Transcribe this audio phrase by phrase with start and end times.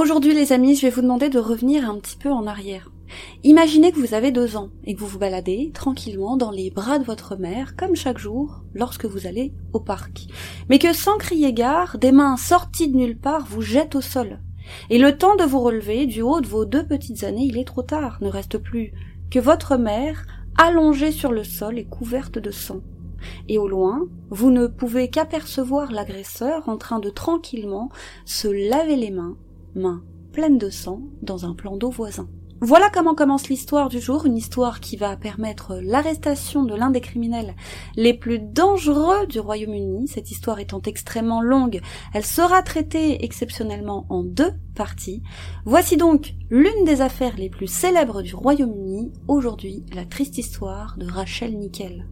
[0.00, 2.92] Aujourd'hui les amis, je vais vous demander de revenir un petit peu en arrière.
[3.42, 7.00] Imaginez que vous avez deux ans et que vous vous baladez tranquillement dans les bras
[7.00, 10.28] de votre mère, comme chaque jour, lorsque vous allez au parc.
[10.68, 14.38] Mais que sans crier gare, des mains sorties de nulle part vous jettent au sol.
[14.88, 17.66] Et le temps de vous relever du haut de vos deux petites années, il est
[17.66, 18.18] trop tard.
[18.20, 18.92] Ne reste plus
[19.32, 20.26] que votre mère,
[20.56, 22.82] allongée sur le sol et couverte de sang.
[23.48, 27.88] Et au loin, vous ne pouvez qu'apercevoir l'agresseur en train de tranquillement
[28.24, 29.36] se laver les mains,
[29.78, 30.02] mains
[30.32, 32.28] pleines de sang, dans un plan d'eau voisin.
[32.60, 37.00] Voilà comment commence l'histoire du jour, une histoire qui va permettre l'arrestation de l'un des
[37.00, 37.54] criminels
[37.96, 40.08] les plus dangereux du Royaume-Uni.
[40.08, 41.80] Cette histoire étant extrêmement longue,
[42.12, 45.22] elle sera traitée exceptionnellement en deux parties.
[45.66, 51.06] Voici donc l'une des affaires les plus célèbres du Royaume-Uni, aujourd'hui la triste histoire de
[51.06, 52.06] Rachel Nickel.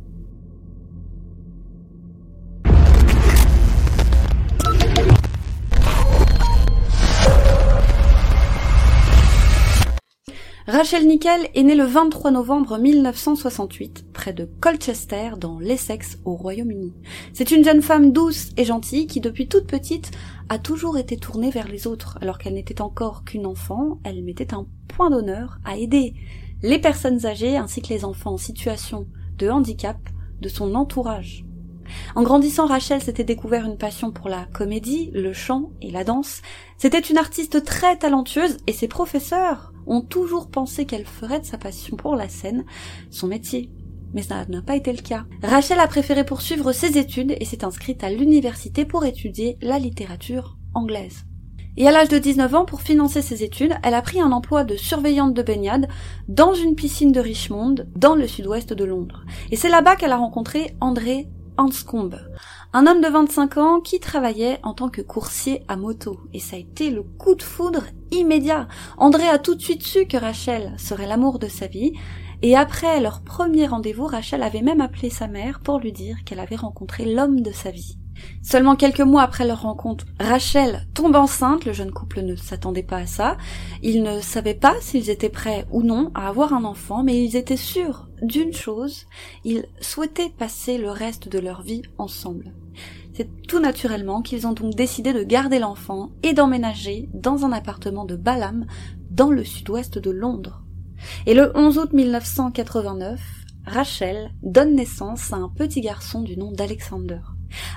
[10.69, 16.93] Rachel Nickel est née le 23 novembre 1968, près de Colchester, dans l'Essex, au Royaume-Uni.
[17.33, 20.11] C'est une jeune femme douce et gentille qui, depuis toute petite,
[20.49, 22.19] a toujours été tournée vers les autres.
[22.21, 26.15] Alors qu'elle n'était encore qu'une enfant, elle mettait un point d'honneur à aider
[26.65, 29.07] les personnes âgées ainsi que les enfants en situation
[29.39, 29.99] de handicap
[30.41, 31.46] de son entourage.
[32.15, 36.43] En grandissant, Rachel s'était découvert une passion pour la comédie, le chant et la danse.
[36.79, 41.59] C'était une artiste très talentueuse et ses professeurs ont toujours pensé qu'elle ferait de sa
[41.59, 42.65] passion pour la scène
[43.11, 43.71] son métier.
[44.15, 45.25] Mais ça n'a pas été le cas.
[45.43, 50.57] Rachel a préféré poursuivre ses études et s'est inscrite à l'université pour étudier la littérature
[50.75, 51.25] anglaise.
[51.79, 54.65] Et à l'âge de 19 ans, pour financer ses études, elle a pris un emploi
[54.65, 55.89] de surveillante de baignade
[56.29, 59.25] dans une piscine de Richmond, dans le sud-ouest de Londres.
[59.51, 62.19] Et c'est là-bas qu'elle a rencontré André Anscombe,
[62.73, 66.21] un homme de 25 ans qui travaillait en tant que coursier à moto.
[66.33, 68.69] Et ça a été le coup de foudre immédiat.
[68.99, 71.93] André a tout de suite su que Rachel serait l'amour de sa vie.
[72.43, 76.41] Et après leur premier rendez-vous, Rachel avait même appelé sa mère pour lui dire qu'elle
[76.41, 77.97] avait rencontré l'homme de sa vie.
[78.43, 82.99] Seulement quelques mois après leur rencontre, Rachel tombe enceinte, le jeune couple ne s'attendait pas
[82.99, 83.37] à ça.
[83.83, 87.37] Ils ne savaient pas s'ils étaient prêts ou non à avoir un enfant, mais ils
[87.37, 89.07] étaient sûrs d'une chose,
[89.45, 92.53] ils souhaitaient passer le reste de leur vie ensemble.
[93.13, 98.05] C'est tout naturellement qu'ils ont donc décidé de garder l'enfant et d'emménager dans un appartement
[98.05, 98.67] de Balam
[99.11, 100.63] dans le sud-ouest de Londres.
[101.27, 103.21] Et le 11 août 1989,
[103.67, 107.21] Rachel donne naissance à un petit garçon du nom d'Alexander.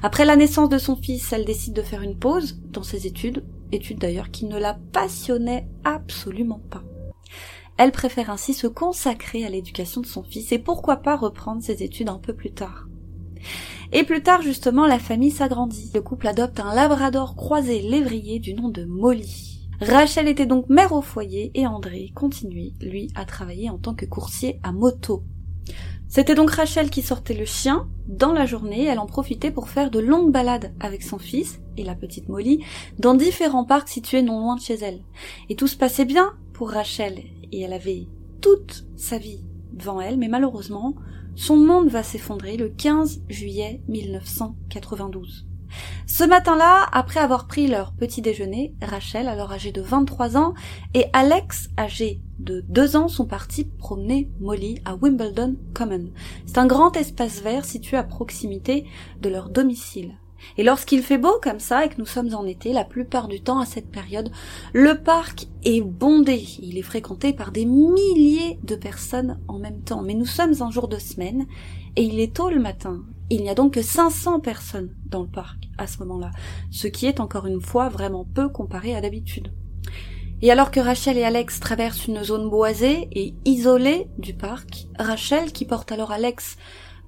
[0.01, 3.43] Après la naissance de son fils, elle décide de faire une pause dans ses études,
[3.71, 6.83] études d'ailleurs qui ne la passionnaient absolument pas.
[7.77, 11.81] Elle préfère ainsi se consacrer à l'éducation de son fils et pourquoi pas reprendre ses
[11.81, 12.87] études un peu plus tard.
[13.91, 15.89] Et plus tard, justement, la famille s'agrandit.
[15.93, 19.67] Le couple adopte un labrador croisé lévrier du nom de Molly.
[19.81, 24.05] Rachel était donc mère au foyer et André continuait, lui, à travailler en tant que
[24.05, 25.23] coursier à moto.
[26.11, 29.91] C'était donc Rachel qui sortait le chien dans la journée, elle en profitait pour faire
[29.91, 32.65] de longues balades avec son fils et la petite Molly
[32.97, 35.01] dans différents parcs situés non loin de chez elle.
[35.49, 37.21] Et tout se passait bien pour Rachel
[37.51, 38.07] et elle avait
[38.41, 40.95] toute sa vie devant elle, mais malheureusement,
[41.35, 45.48] son monde va s'effondrer le 15 juillet 1992.
[46.07, 50.53] Ce matin-là, après avoir pris leur petit déjeuner, Rachel, alors âgée de 23 ans,
[50.93, 56.11] et Alex, âgé de 2 ans, sont partis promener Molly à Wimbledon Common.
[56.45, 58.85] C'est un grand espace vert situé à proximité
[59.21, 60.15] de leur domicile.
[60.57, 63.41] Et lorsqu'il fait beau comme ça et que nous sommes en été, la plupart du
[63.41, 64.31] temps à cette période,
[64.73, 66.45] le parc est bondé.
[66.61, 70.01] Il est fréquenté par des milliers de personnes en même temps.
[70.01, 71.45] Mais nous sommes un jour de semaine
[71.95, 73.03] et il est tôt le matin.
[73.29, 76.31] Il n'y a donc que 500 personnes dans le parc à ce moment-là,
[76.71, 79.51] ce qui est encore une fois vraiment peu comparé à d'habitude.
[80.41, 85.51] Et alors que Rachel et Alex traversent une zone boisée et isolée du parc, Rachel,
[85.51, 86.57] qui porte alors Alex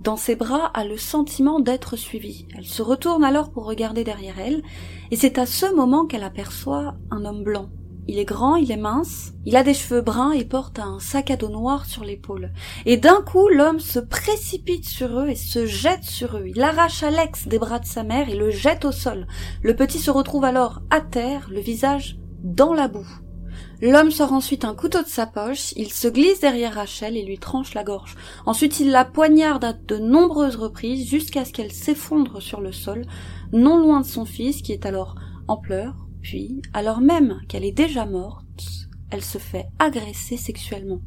[0.02, 2.48] dans ses bras, a le sentiment d'être suivie.
[2.58, 4.64] Elle se retourne alors pour regarder derrière elle,
[5.12, 7.70] et c'est à ce moment qu'elle aperçoit un homme blanc
[8.08, 11.32] il est grand, il est mince, il a des cheveux bruns et porte un sac
[11.32, 12.52] à dos noir sur l'épaule.
[12.86, 16.46] Et d'un coup, l'homme se précipite sur eux et se jette sur eux.
[16.48, 19.28] Il arrache Alex des bras de sa mère et le jette au sol.
[19.62, 23.08] Le petit se retrouve alors à terre, le visage dans la boue.
[23.82, 27.40] L'homme sort ensuite un couteau de sa poche, il se glisse derrière Rachel et lui
[27.40, 28.16] tranche la gorge.
[28.46, 33.06] Ensuite il la poignarde à de nombreuses reprises jusqu'à ce qu'elle s'effondre sur le sol,
[33.54, 35.16] non loin de son fils qui est alors
[35.48, 38.46] en pleurs, puis, alors même qu'elle est déjà morte,
[39.10, 41.02] elle se fait agresser sexuellement.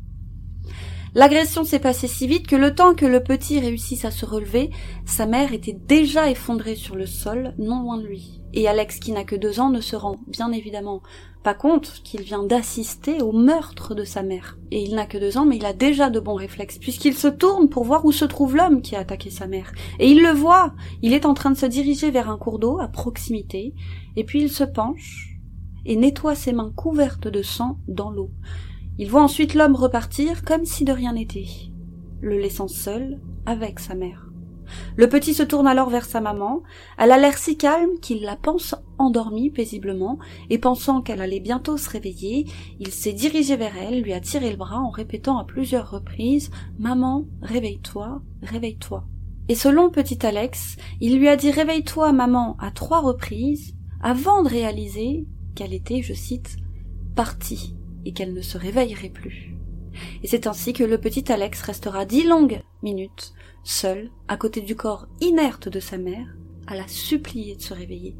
[1.16, 4.70] L'agression s'est passée si vite que le temps que le petit réussisse à se relever,
[5.06, 8.40] sa mère était déjà effondrée sur le sol, non loin de lui.
[8.52, 11.02] et Alex, qui n'a que deux ans, ne se rend, bien évidemment,
[11.44, 14.58] pas compte qu'il vient d'assister au meurtre de sa mère.
[14.72, 17.28] Et il n'a que deux ans, mais il a déjà de bons réflexes, puisqu'il se
[17.28, 19.72] tourne pour voir où se trouve l'homme qui a attaqué sa mère.
[20.00, 22.81] Et il le voit, il est en train de se diriger vers un cours d'eau
[22.81, 23.75] à proximité,
[24.17, 25.38] et puis il se penche
[25.87, 28.31] et nettoie ses mains couvertes de sang dans l'eau.
[28.96, 31.49] Il voit ensuite l'homme repartir comme si de rien n'était,
[32.20, 34.31] le laissant seul avec sa mère.
[34.96, 36.62] Le petit se tourne alors vers sa maman.
[36.96, 40.19] Elle a l'air si calme qu'il la pense endormie paisiblement,
[40.49, 42.46] et pensant qu'elle allait bientôt se réveiller,
[42.79, 46.50] il s'est dirigé vers elle, lui a tiré le bras en répétant à plusieurs reprises
[46.79, 49.05] Maman, réveille-toi, réveille-toi.
[49.49, 54.49] Et selon petit Alex, il lui a dit Réveille-toi, maman, à trois reprises, avant de
[54.49, 56.56] réaliser qu'elle était, je cite,
[57.14, 59.54] partie et qu'elle ne se réveillerait plus.
[60.22, 63.34] Et c'est ainsi que le petit Alex restera dix longues minutes
[63.64, 66.36] seul, à côté du corps inerte de sa mère,
[66.66, 68.14] à la supplier de se réveiller.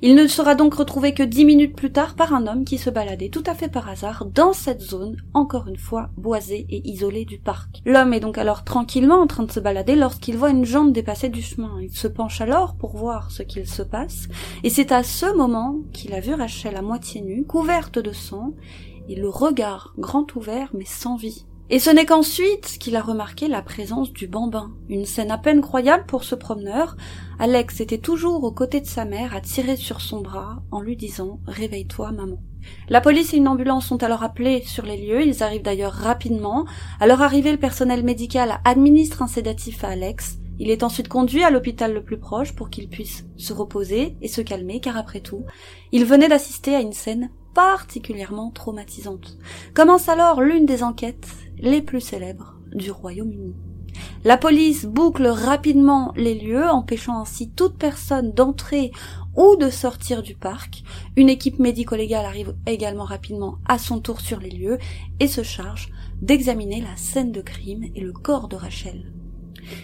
[0.00, 2.90] Il ne sera donc retrouvé que dix minutes plus tard par un homme qui se
[2.90, 7.24] baladait tout à fait par hasard dans cette zone, encore une fois boisée et isolée
[7.24, 7.80] du parc.
[7.84, 11.28] L'homme est donc alors tranquillement en train de se balader lorsqu'il voit une jambe dépasser
[11.28, 11.78] du chemin.
[11.80, 14.28] Il se penche alors pour voir ce qu'il se passe,
[14.64, 18.52] et c'est à ce moment qu'il a vu Rachel à moitié nue, couverte de sang,
[19.08, 21.44] et le regard grand ouvert mais sans vie.
[21.74, 25.62] Et ce n'est qu'ensuite qu'il a remarqué la présence du bambin, une scène à peine
[25.62, 26.98] croyable pour ce promeneur.
[27.38, 30.98] Alex était toujours aux côtés de sa mère à tirer sur son bras en lui
[30.98, 32.42] disant Réveille-toi, maman.
[32.90, 36.66] La police et une ambulance sont alors appelés sur les lieux, ils arrivent d'ailleurs rapidement.
[37.00, 40.36] À leur arrivée, le personnel médical administre un sédatif à Alex.
[40.58, 44.28] Il est ensuite conduit à l'hôpital le plus proche pour qu'il puisse se reposer et
[44.28, 45.46] se calmer, car après tout,
[45.90, 49.38] il venait d'assister à une scène particulièrement traumatisante.
[49.74, 51.28] Commence alors l'une des enquêtes
[51.58, 53.54] les plus célèbres du Royaume-Uni.
[54.24, 58.92] La police boucle rapidement les lieux, empêchant ainsi toute personne d'entrer
[59.36, 60.82] ou de sortir du parc.
[61.16, 64.78] Une équipe médico-légale arrive également rapidement à son tour sur les lieux
[65.20, 65.90] et se charge
[66.20, 69.12] d'examiner la scène de crime et le corps de Rachel.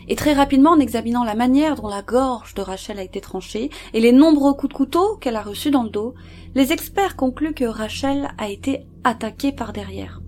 [0.09, 3.71] Et très rapidement, en examinant la manière dont la gorge de Rachel a été tranchée
[3.95, 6.15] et les nombreux coups de couteau qu'elle a reçus dans le dos,
[6.55, 10.21] les experts concluent que Rachel a été attaquée par derrière.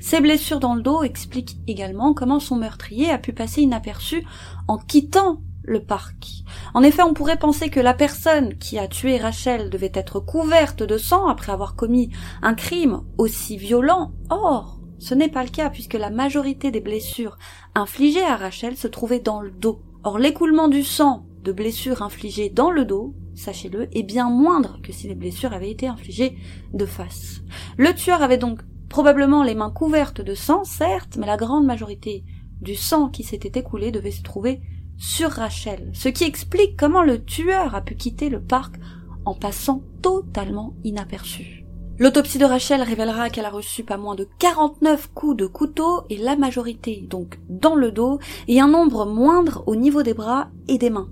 [0.00, 4.24] Ces blessures dans le dos expliquent également comment son meurtrier a pu passer inaperçu
[4.66, 6.44] en quittant le parc.
[6.74, 10.82] En effet, on pourrait penser que la personne qui a tué Rachel devait être couverte
[10.82, 12.10] de sang après avoir commis
[12.42, 14.12] un crime aussi violent.
[14.30, 17.36] Or, ce n'est pas le cas puisque la majorité des blessures
[17.74, 19.82] infligées à Rachel se trouvaient dans le dos.
[20.04, 24.92] Or, l'écoulement du sang de blessures infligées dans le dos, sachez-le, est bien moindre que
[24.92, 26.36] si les blessures avaient été infligées
[26.74, 27.40] de face.
[27.78, 32.24] Le tueur avait donc Probablement les mains couvertes de sang, certes, mais la grande majorité
[32.60, 34.60] du sang qui s'était écoulé devait se trouver
[34.96, 38.76] sur Rachel, ce qui explique comment le tueur a pu quitter le parc
[39.24, 41.64] en passant totalement inaperçu.
[41.98, 46.16] L'autopsie de Rachel révélera qu'elle a reçu pas moins de 49 coups de couteau et
[46.16, 50.78] la majorité donc dans le dos et un nombre moindre au niveau des bras et
[50.78, 51.08] des mains.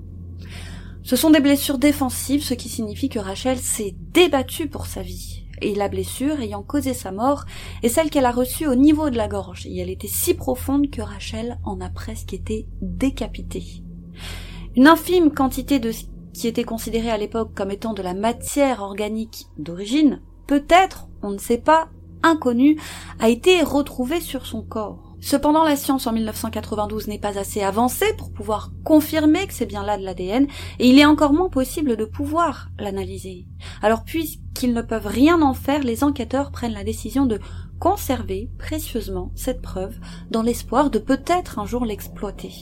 [1.03, 5.47] Ce sont des blessures défensives, ce qui signifie que Rachel s'est débattue pour sa vie
[5.61, 7.45] et la blessure ayant causé sa mort
[7.83, 10.91] est celle qu'elle a reçue au niveau de la gorge, et elle était si profonde
[10.91, 13.83] que Rachel en a presque été décapitée.
[14.77, 16.05] Une infime quantité de ce
[16.35, 21.39] qui était considéré à l'époque comme étant de la matière organique d'origine, peut-être, on ne
[21.39, 21.89] sait pas,
[22.23, 22.79] inconnue,
[23.19, 25.06] a été retrouvée sur son corps.
[25.21, 29.83] Cependant, la science en 1992 n'est pas assez avancée pour pouvoir confirmer que c'est bien
[29.83, 30.47] là de l'ADN,
[30.79, 33.47] et il est encore moins possible de pouvoir l'analyser.
[33.83, 37.41] Alors puisqu'ils ne peuvent rien en faire, les enquêteurs prennent la décision de
[37.79, 39.97] conserver précieusement cette preuve
[40.31, 42.53] dans l'espoir de peut-être un jour l'exploiter.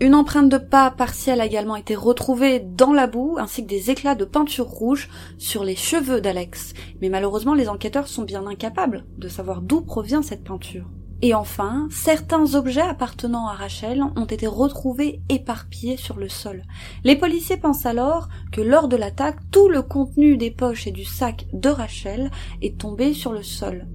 [0.00, 3.90] Une empreinte de pas partielle a également été retrouvée dans la boue, ainsi que des
[3.90, 6.72] éclats de peinture rouge sur les cheveux d'Alex.
[7.00, 10.86] Mais malheureusement, les enquêteurs sont bien incapables de savoir d'où provient cette peinture.
[11.20, 16.62] Et enfin, certains objets appartenant à Rachel ont été retrouvés éparpillés sur le sol.
[17.02, 21.04] Les policiers pensent alors que lors de l'attaque, tout le contenu des poches et du
[21.04, 22.30] sac de Rachel
[22.62, 23.88] est tombé sur le sol.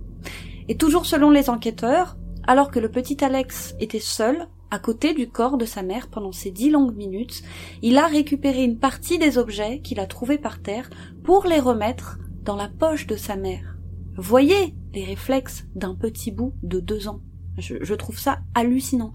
[0.67, 5.29] Et toujours selon les enquêteurs, alors que le petit Alex était seul, à côté du
[5.29, 7.43] corps de sa mère pendant ces dix longues minutes,
[7.81, 10.89] il a récupéré une partie des objets qu'il a trouvés par terre
[11.23, 13.77] pour les remettre dans la poche de sa mère.
[14.15, 17.21] Voyez les réflexes d'un petit bout de deux ans.
[17.57, 19.11] Je, trouve ça hallucinant.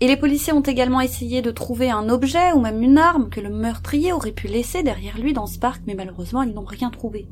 [0.00, 3.40] Et les policiers ont également essayé de trouver un objet ou même une arme que
[3.40, 6.90] le meurtrier aurait pu laisser derrière lui dans ce parc, mais malheureusement ils n'ont rien
[6.90, 7.28] trouvé.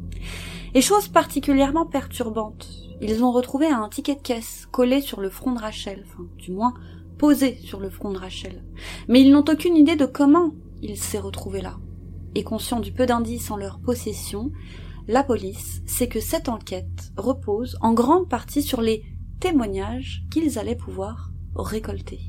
[0.75, 2.69] Et chose particulièrement perturbante,
[3.01, 6.53] ils ont retrouvé un ticket de caisse collé sur le front de Rachel, enfin du
[6.53, 6.75] moins
[7.19, 8.63] posé sur le front de Rachel.
[9.09, 11.77] Mais ils n'ont aucune idée de comment il s'est retrouvé là.
[12.35, 14.53] et conscient du peu d'indices en leur possession,
[15.11, 19.03] la police sait que cette enquête repose en grande partie sur les
[19.41, 22.21] témoignages qu'ils allaient pouvoir récolter.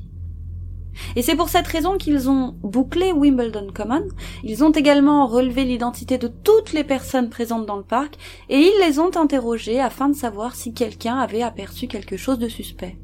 [1.16, 4.08] Et c'est pour cette raison qu'ils ont bouclé Wimbledon Common,
[4.44, 8.16] ils ont également relevé l'identité de toutes les personnes présentes dans le parc,
[8.50, 12.50] et ils les ont interrogées afin de savoir si quelqu'un avait aperçu quelque chose de
[12.50, 12.98] suspect.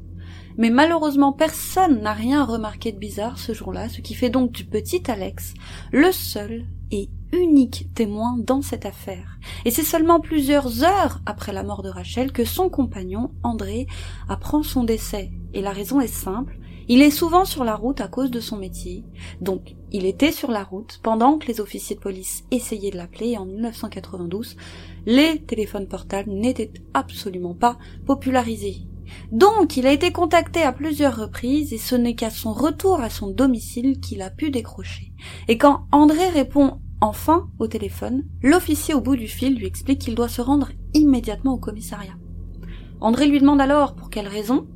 [0.56, 4.64] Mais malheureusement personne n'a rien remarqué de bizarre ce jour-là, ce qui fait donc du
[4.64, 5.54] petit Alex
[5.92, 9.38] le seul et unique témoin dans cette affaire.
[9.64, 13.86] Et c'est seulement plusieurs heures après la mort de Rachel que son compagnon, André,
[14.28, 15.30] apprend son décès.
[15.54, 16.58] Et la raison est simple,
[16.90, 19.04] il est souvent sur la route à cause de son métier.
[19.42, 23.36] Donc, il était sur la route pendant que les officiers de police essayaient de l'appeler
[23.36, 24.56] en 1992.
[25.04, 28.86] Les téléphones portables n'étaient absolument pas popularisés.
[29.32, 33.10] Donc, il a été contacté à plusieurs reprises et ce n'est qu'à son retour à
[33.10, 35.12] son domicile qu'il a pu décrocher.
[35.48, 40.14] Et quand André répond enfin au téléphone, l'officier au bout du fil lui explique qu'il
[40.14, 42.16] doit se rendre immédiatement au commissariat.
[43.00, 44.66] André lui demande alors pour quelle raison,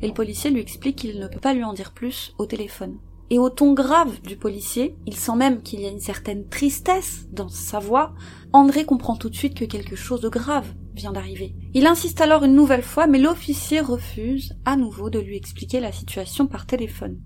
[0.00, 2.98] et le policier lui explique qu'il ne peut pas lui en dire plus au téléphone.
[3.30, 7.26] Et au ton grave du policier, il sent même qu'il y a une certaine tristesse
[7.32, 8.14] dans sa voix,
[8.52, 11.54] André comprend tout de suite que quelque chose de grave vient d'arriver.
[11.72, 15.92] Il insiste alors une nouvelle fois, mais l'officier refuse à nouveau de lui expliquer la
[15.92, 17.20] situation par téléphone.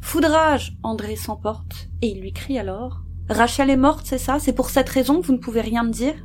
[0.00, 4.40] Foudrage, André s'emporte, et il lui crie alors Rachel est morte, c'est ça?
[4.40, 6.16] C'est pour cette raison que vous ne pouvez rien me dire?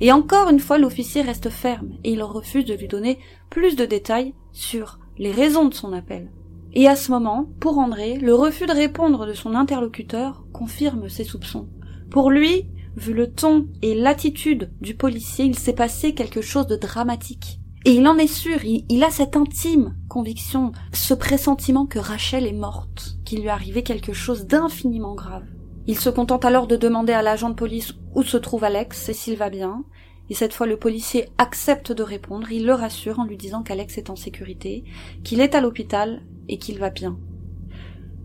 [0.00, 3.18] Et encore une fois, l'officier reste ferme, et il refuse de lui donner
[3.50, 6.30] plus de détails sur les raisons de son appel.
[6.72, 11.24] Et à ce moment, pour André, le refus de répondre de son interlocuteur confirme ses
[11.24, 11.68] soupçons.
[12.10, 12.66] Pour lui,
[12.96, 17.60] vu le ton et l'attitude du policier, il s'est passé quelque chose de dramatique.
[17.84, 22.52] Et il en est sûr, il, a cette intime conviction, ce pressentiment que Rachel est
[22.52, 25.44] morte, qu'il lui arrivé quelque chose d'infiniment grave.
[25.90, 29.12] Il se contente alors de demander à l'agent de police où se trouve Alex et
[29.12, 29.82] s'il va bien,
[30.28, 33.98] et cette fois le policier accepte de répondre, il le rassure en lui disant qu'Alex
[33.98, 34.84] est en sécurité,
[35.24, 37.18] qu'il est à l'hôpital et qu'il va bien.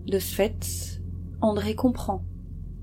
[0.05, 0.99] De ce fait,
[1.41, 2.23] André comprend.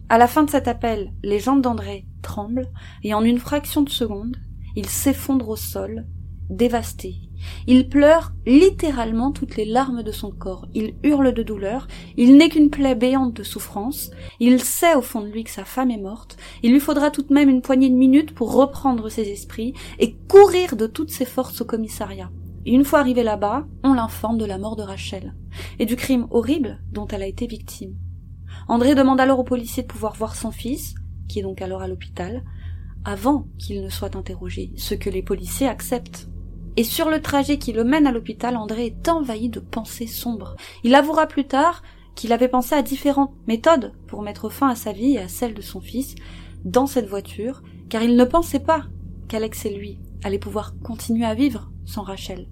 [0.08, 2.68] À la fin de cet appel, les jambes d'André tremblent,
[3.04, 4.36] et en une fraction de seconde,
[4.74, 6.08] il s'effondre au sol,
[6.50, 7.20] dévasté.
[7.66, 10.66] Il pleure littéralement toutes les larmes de son corps.
[10.74, 11.86] Il hurle de douleur.
[12.16, 14.10] Il n'est qu'une plaie béante de souffrance.
[14.40, 16.36] Il sait au fond de lui que sa femme est morte.
[16.62, 20.14] Il lui faudra tout de même une poignée de minutes pour reprendre ses esprits et
[20.28, 22.30] courir de toutes ses forces au commissariat.
[22.64, 25.34] Une fois arrivé là-bas, on l'informe de la mort de Rachel
[25.78, 27.96] et du crime horrible dont elle a été victime.
[28.68, 30.94] André demande alors au policier de pouvoir voir son fils,
[31.28, 32.44] qui est donc alors à l'hôpital,
[33.04, 36.28] avant qu'il ne soit interrogé, ce que les policiers acceptent.
[36.76, 40.56] Et sur le trajet qui le mène à l'hôpital, André est envahi de pensées sombres.
[40.84, 41.82] Il avouera plus tard
[42.14, 45.54] qu'il avait pensé à différentes méthodes pour mettre fin à sa vie et à celle
[45.54, 46.14] de son fils
[46.64, 48.84] dans cette voiture, car il ne pensait pas
[49.28, 52.48] qu'Alex et lui allaient pouvoir continuer à vivre sans Rachel.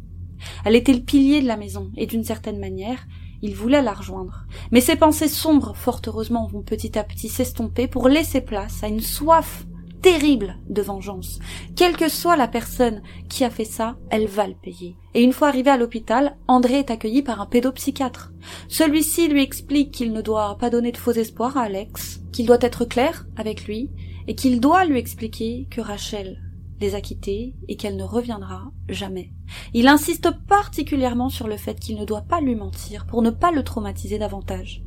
[0.65, 3.07] Elle était le pilier de la maison, et d'une certaine manière,
[3.43, 4.45] il voulait la rejoindre.
[4.71, 8.89] Mais ses pensées sombres, fort heureusement, vont petit à petit s'estomper pour laisser place à
[8.89, 9.67] une soif
[10.01, 11.39] terrible de vengeance.
[11.77, 14.97] Quelle que soit la personne qui a fait ça, elle va le payer.
[15.15, 18.33] Et une fois arrivé à l'hôpital, André est accueilli par un pédopsychiatre.
[18.69, 22.59] Celui-ci lui explique qu'il ne doit pas donner de faux espoirs à Alex, qu'il doit
[22.61, 23.91] être clair avec lui,
[24.27, 26.41] et qu'il doit lui expliquer que Rachel
[26.81, 29.33] les a quittés et qu'elle ne reviendra jamais.
[29.75, 33.51] Il insiste particulièrement sur le fait qu'il ne doit pas lui mentir pour ne pas
[33.51, 34.83] le traumatiser davantage.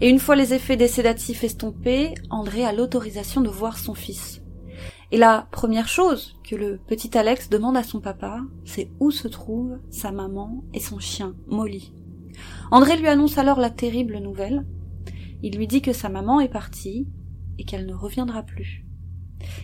[0.00, 4.42] Et une fois les effets des sédatifs estompés, André a l'autorisation de voir son fils.
[5.10, 9.26] Et la première chose que le petit Alex demande à son papa, c'est où se
[9.26, 11.94] trouvent sa maman et son chien, Molly.
[12.70, 14.66] André lui annonce alors la terrible nouvelle.
[15.42, 17.08] Il lui dit que sa maman est partie
[17.58, 18.84] et qu'elle ne reviendra plus.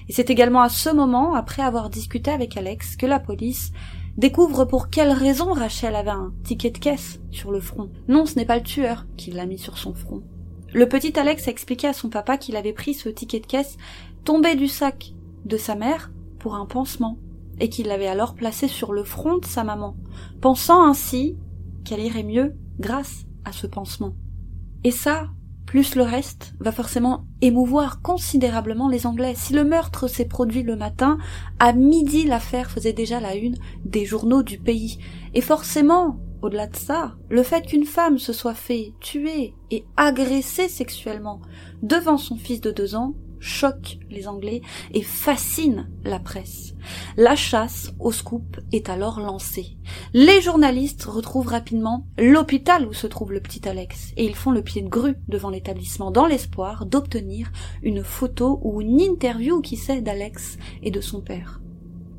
[0.08, 3.72] Et c'est également à ce moment, après avoir discuté avec Alex, que la police
[4.16, 7.90] découvre pour quelle raison Rachel avait un ticket de caisse sur le front.
[8.08, 10.22] Non, ce n'est pas le tueur qui l'a mis sur son front.
[10.72, 13.76] Le petit Alex a expliqué à son papa qu'il avait pris ce ticket de caisse
[14.24, 15.12] tombé du sac
[15.44, 17.18] de sa mère pour un pansement,
[17.60, 19.96] et qu'il l'avait alors placé sur le front de sa maman,
[20.40, 21.36] pensant ainsi
[21.84, 24.14] qu'elle irait mieux grâce à ce pansement.
[24.82, 25.28] Et ça,
[25.66, 29.34] plus le reste va forcément émouvoir considérablement les Anglais.
[29.36, 31.18] Si le meurtre s'est produit le matin,
[31.58, 34.98] à midi l'affaire faisait déjà la une des journaux du pays.
[35.34, 40.68] Et forcément, au-delà de ça, le fait qu'une femme se soit fait tuer et agresser
[40.68, 41.40] sexuellement
[41.82, 44.62] devant son fils de deux ans choque les Anglais
[44.92, 46.74] et fascine la presse.
[47.16, 49.76] La chasse au scoop est alors lancée.
[50.12, 54.62] Les journalistes retrouvent rapidement l'hôpital où se trouve le petit Alex et ils font le
[54.62, 57.50] pied de grue devant l'établissement dans l'espoir d'obtenir
[57.82, 61.60] une photo ou une interview qui sait d'Alex et de son père.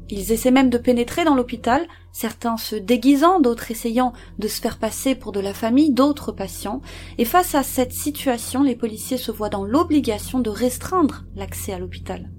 [0.09, 4.77] Ils essaient même de pénétrer dans l'hôpital, certains se déguisant, d'autres essayant de se faire
[4.77, 6.81] passer pour de la famille, d'autres patients,
[7.17, 11.79] et face à cette situation, les policiers se voient dans l'obligation de restreindre l'accès à
[11.79, 12.29] l'hôpital.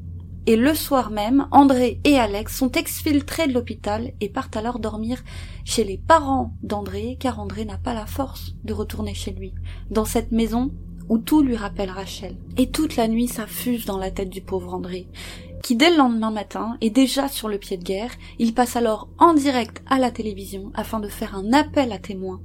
[0.48, 5.24] Et le soir même, André et Alex sont exfiltrés de l'hôpital et partent alors dormir
[5.64, 9.54] chez les parents d'André, car André n'a pas la force de retourner chez lui,
[9.90, 10.70] dans cette maison
[11.08, 12.36] où tout lui rappelle Rachel.
[12.56, 15.08] Et toute la nuit, ça fuse dans la tête du pauvre André
[15.62, 19.08] qui dès le lendemain matin est déjà sur le pied de guerre, il passe alors
[19.18, 22.40] en direct à la télévision afin de faire un appel à témoins.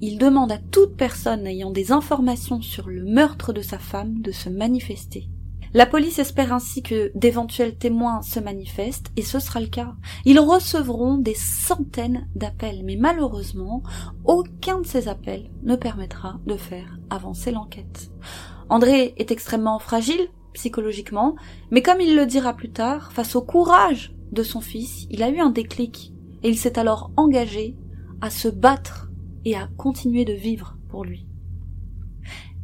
[0.00, 4.32] Il demande à toute personne ayant des informations sur le meurtre de sa femme de
[4.32, 5.28] se manifester.
[5.76, 9.94] La police espère ainsi que d'éventuels témoins se manifestent, et ce sera le cas.
[10.24, 13.82] Ils recevront des centaines d'appels, mais malheureusement,
[14.24, 18.12] aucun de ces appels ne permettra de faire avancer l'enquête.
[18.68, 21.36] André est extrêmement fragile, psychologiquement,
[21.70, 25.28] mais comme il le dira plus tard, face au courage de son fils, il a
[25.28, 27.76] eu un déclic, et il s'est alors engagé
[28.20, 29.10] à se battre
[29.44, 31.26] et à continuer de vivre pour lui.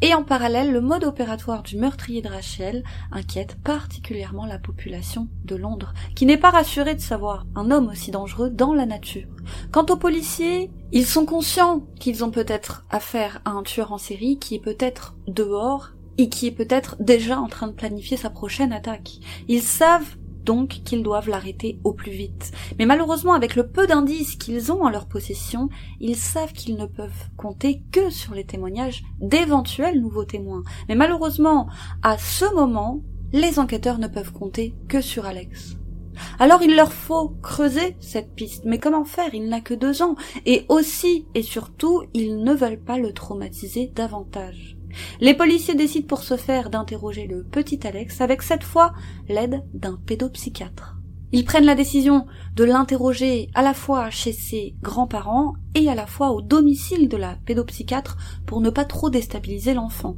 [0.02, 5.56] Et en parallèle, le mode opératoire du meurtrier de Rachel inquiète particulièrement la population de
[5.56, 9.28] Londres, qui n'est pas rassurée de savoir un homme aussi dangereux dans la nature.
[9.72, 14.38] Quant aux policiers, ils sont conscients qu'ils ont peut-être affaire à un tueur en série
[14.38, 15.90] qui est peut-être dehors
[16.20, 19.20] et qui est peut-être déjà en train de planifier sa prochaine attaque.
[19.48, 22.52] Ils savent donc qu'ils doivent l'arrêter au plus vite.
[22.78, 26.84] Mais malheureusement, avec le peu d'indices qu'ils ont en leur possession, ils savent qu'ils ne
[26.84, 30.62] peuvent compter que sur les témoignages d'éventuels nouveaux témoins.
[30.90, 31.68] Mais malheureusement,
[32.02, 33.00] à ce moment,
[33.32, 35.76] les enquêteurs ne peuvent compter que sur Alex.
[36.38, 39.32] Alors il leur faut creuser cette piste, mais comment faire?
[39.32, 43.90] Il n'a que deux ans, et aussi et surtout, ils ne veulent pas le traumatiser
[43.94, 44.76] davantage.
[45.20, 48.92] Les policiers décident pour ce faire d'interroger le petit Alex avec cette fois
[49.28, 50.96] l'aide d'un pédopsychiatre.
[51.32, 56.06] Ils prennent la décision de l'interroger à la fois chez ses grands-parents et à la
[56.06, 60.16] fois au domicile de la pédopsychiatre pour ne pas trop déstabiliser l'enfant.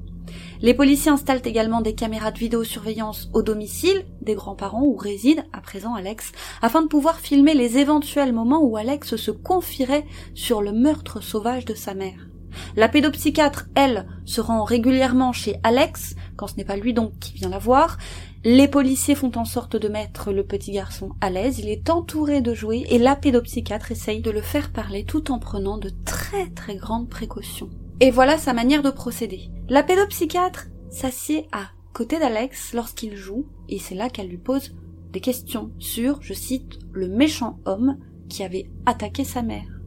[0.62, 5.61] Les policiers installent également des caméras de vidéosurveillance au domicile des grands-parents où réside à
[5.61, 10.73] présent Alex, afin de pouvoir filmer les éventuels moments où Alex se confierait sur le
[10.73, 12.32] meurtre sauvage de sa mère.
[12.77, 17.35] La pédopsychiatre, elle, se rend régulièrement chez Alex, quand ce n'est pas lui donc qui
[17.35, 17.99] vient la voir.
[18.45, 22.41] Les policiers font en sorte de mettre le petit garçon à l'aise, il est entouré
[22.41, 26.49] de jouets et la pédopsychiatre essaye de le faire parler tout en prenant de très
[26.51, 27.71] très grandes précautions.
[28.01, 29.51] Et voilà sa manière de procéder.
[29.69, 34.75] La pédopsychiatre s'assied à côté d'Alex lorsqu'il joue et c'est là qu'elle lui pose
[35.12, 39.82] des questions sur, je cite, le méchant homme qui avait attaqué sa mère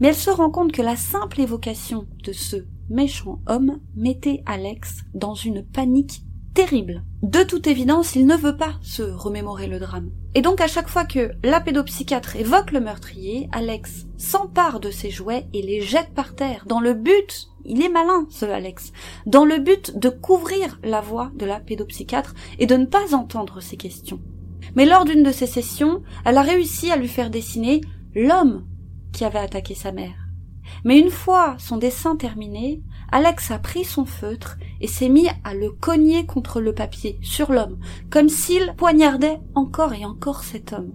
[0.00, 2.56] mais elle se rend compte que la simple évocation de ce
[2.90, 6.22] méchant homme mettait Alex dans une panique
[6.54, 7.02] terrible.
[7.22, 10.10] De toute évidence, il ne veut pas se remémorer le drame.
[10.34, 15.10] Et donc à chaque fois que la pédopsychiatre évoque le meurtrier, Alex s'empare de ses
[15.10, 18.92] jouets et les jette par terre, dans le but, il est malin ce Alex,
[19.26, 23.60] dans le but de couvrir la voix de la pédopsychiatre et de ne pas entendre
[23.60, 24.20] ses questions.
[24.76, 27.80] Mais lors d'une de ces sessions, elle a réussi à lui faire dessiner
[28.14, 28.64] l'homme
[29.14, 30.28] qui avait attaqué sa mère.
[30.84, 35.54] Mais une fois son dessin terminé, Alex a pris son feutre et s'est mis à
[35.54, 37.78] le cogner contre le papier, sur l'homme,
[38.10, 40.92] comme s'il poignardait encore et encore cet homme.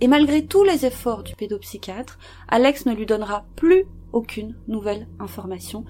[0.00, 5.84] Et malgré tous les efforts du pédopsychiatre, Alex ne lui donnera plus aucune nouvelle information,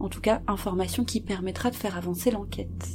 [0.00, 2.88] en tout cas information qui permettra de faire avancer l'enquête.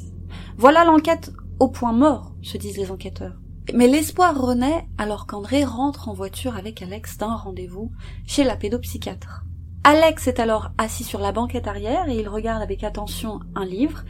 [0.57, 3.42] Voilà l'enquête au point mort, se disent les enquêteurs.
[3.71, 7.91] Mais l'espoir renaît alors qu'André rentre en voiture avec Alex d'un rendez-vous
[8.27, 9.45] chez la pédopsychiatre.
[9.85, 14.03] Alex est alors assis sur la banquette arrière et il regarde avec attention un livre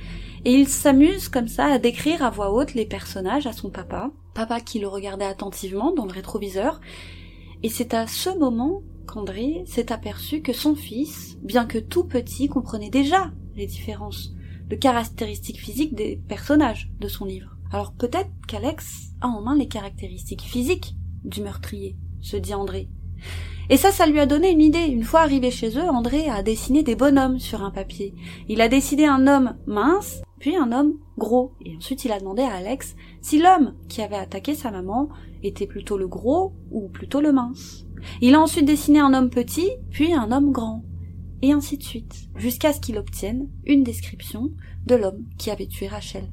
[0.43, 4.11] et il s'amuse comme ça à décrire à voix haute les personnages à son papa,
[4.33, 6.81] papa qui le regardait attentivement dans le rétroviseur.
[7.61, 12.49] Et c'est à ce moment qu'André s'est aperçu que son fils, bien que tout petit,
[12.49, 14.33] comprenait déjà les différences
[14.67, 17.52] de caractéristiques physiques des personnages de son livre.
[17.73, 22.87] Alors peut-être qu'Alex a en main les caractéristiques physiques du meurtrier, se dit André.
[23.71, 24.85] Et ça, ça lui a donné une idée.
[24.85, 28.13] Une fois arrivé chez eux, André a dessiné des bonhommes sur un papier.
[28.47, 31.53] Il a décidé un homme mince, puis un homme gros.
[31.65, 35.09] Et ensuite, il a demandé à Alex si l'homme qui avait attaqué sa maman
[35.41, 37.87] était plutôt le gros ou plutôt le mince.
[38.21, 40.83] Il a ensuite dessiné un homme petit, puis un homme grand.
[41.41, 44.51] Et ainsi de suite, jusqu'à ce qu'il obtienne une description
[44.85, 46.29] de l'homme qui avait tué Rachel.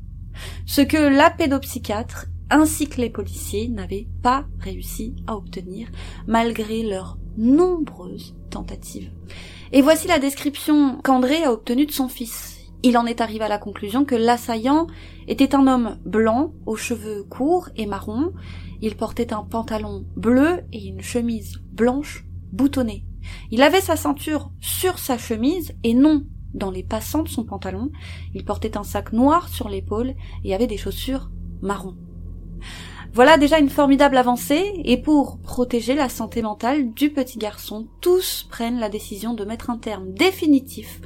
[0.66, 5.88] Ce que la pédopsychiatre ainsi que les policiers n'avaient pas réussi à obtenir
[6.26, 9.11] malgré leurs nombreuses tentatives.
[9.72, 12.59] Et voici la description qu'André a obtenue de son fils.
[12.83, 14.87] Il en est arrivé à la conclusion que l'assaillant
[15.29, 18.33] était un homme blanc, aux cheveux courts et marrons.
[18.81, 23.05] Il portait un pantalon bleu et une chemise blanche boutonnée.
[23.50, 27.90] Il avait sa ceinture sur sa chemise et non dans les passants de son pantalon.
[28.34, 31.30] Il portait un sac noir sur l'épaule et avait des chaussures
[31.62, 31.96] marron.
[33.12, 38.46] Voilà déjà une formidable avancée, et pour protéger la santé mentale du petit garçon, tous
[38.48, 41.00] prennent la décision de mettre un terme définitif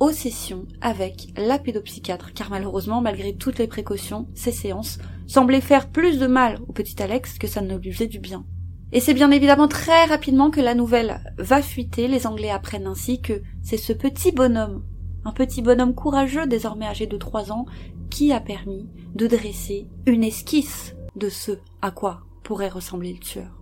[0.00, 5.90] aux sessions avec la pédopsychiatre, car malheureusement, malgré toutes les précautions, ces séances semblaient faire
[5.90, 8.44] plus de mal au petit Alex que ça ne lui faisait du bien.
[8.94, 13.20] Et c'est bien évidemment très rapidement que la nouvelle va fuiter, les Anglais apprennent ainsi
[13.20, 14.84] que c'est ce petit bonhomme,
[15.24, 17.66] un petit bonhomme courageux désormais âgé de trois ans,
[18.08, 23.60] qui a permis de dresser une esquisse de ce à quoi pourrait ressembler le tueur.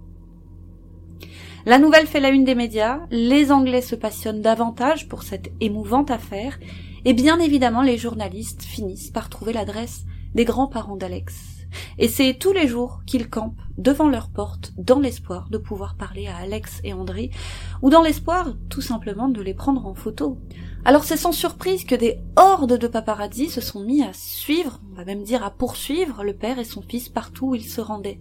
[1.65, 6.11] La nouvelle fait la une des médias, les Anglais se passionnent davantage pour cette émouvante
[6.11, 6.59] affaire,
[7.07, 11.52] et bien évidemment les journalistes finissent par trouver l'adresse des grands-parents d'Alex.
[11.99, 16.27] Et c'est tous les jours qu'ils campent devant leur porte dans l'espoir de pouvoir parler
[16.27, 17.31] à Alex et André,
[17.81, 20.39] ou dans l'espoir tout simplement de les prendre en photo.
[20.85, 24.97] Alors c'est sans surprise que des hordes de paparazzi se sont mis à suivre, on
[24.97, 28.21] va même dire à poursuivre le père et son fils partout où ils se rendaient.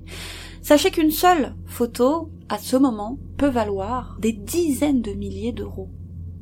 [0.61, 5.89] Sachez qu'une seule photo, à ce moment, peut valoir des dizaines de milliers d'euros.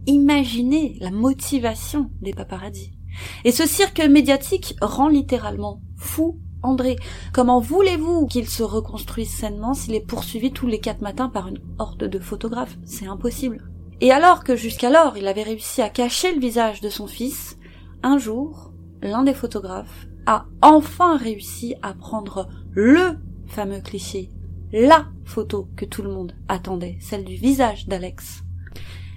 [0.07, 2.91] Imaginez la motivation des paparazzi.
[3.45, 6.97] Et ce cirque médiatique rend littéralement fou André.
[7.33, 11.59] Comment voulez-vous qu'il se reconstruise sainement s'il est poursuivi tous les quatre matins par une
[11.77, 12.77] horde de photographes?
[12.85, 13.69] C'est impossible.
[14.01, 17.57] Et alors que jusqu'alors il avait réussi à cacher le visage de son fils,
[18.03, 23.17] un jour, l'un des photographes a enfin réussi à prendre le
[23.47, 24.29] fameux cliché,
[24.71, 28.43] la photo que tout le monde attendait, celle du visage d'Alex.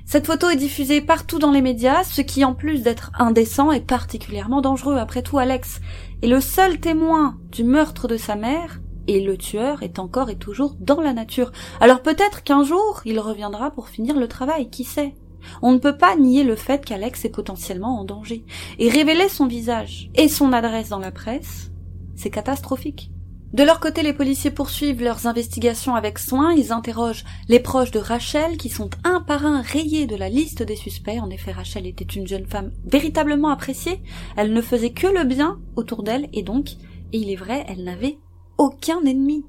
[0.04, 3.86] Cette photo est diffusée partout dans les médias, ce qui en plus d'être indécent est
[3.86, 4.96] particulièrement dangereux.
[4.96, 5.80] Après tout, Alex
[6.22, 10.36] est le seul témoin du meurtre de sa mère, et le tueur est encore et
[10.36, 11.50] toujours dans la nature.
[11.80, 15.14] Alors peut-être qu'un jour il reviendra pour finir le travail, qui sait?
[15.62, 18.44] On ne peut pas nier le fait qu'Alex est potentiellement en danger.
[18.78, 21.70] Et révéler son visage et son adresse dans la presse,
[22.16, 23.11] c'est catastrophique.
[23.52, 27.98] De leur côté, les policiers poursuivent leurs investigations avec soin, ils interrogent les proches de
[27.98, 31.20] Rachel qui sont un par un rayés de la liste des suspects.
[31.20, 34.00] En effet, Rachel était une jeune femme véritablement appréciée,
[34.38, 36.70] elle ne faisait que le bien autour d'elle et donc,
[37.12, 38.16] et il est vrai, elle n'avait
[38.56, 39.44] aucun ennemi.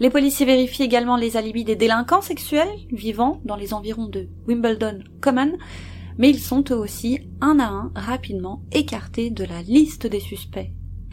[0.00, 5.00] Les policiers vérifient également les alibis des délinquants sexuels vivant dans les environs de Wimbledon
[5.20, 5.58] Common,
[6.16, 10.70] mais ils sont eux aussi, un à un, rapidement écartés de la liste des suspects.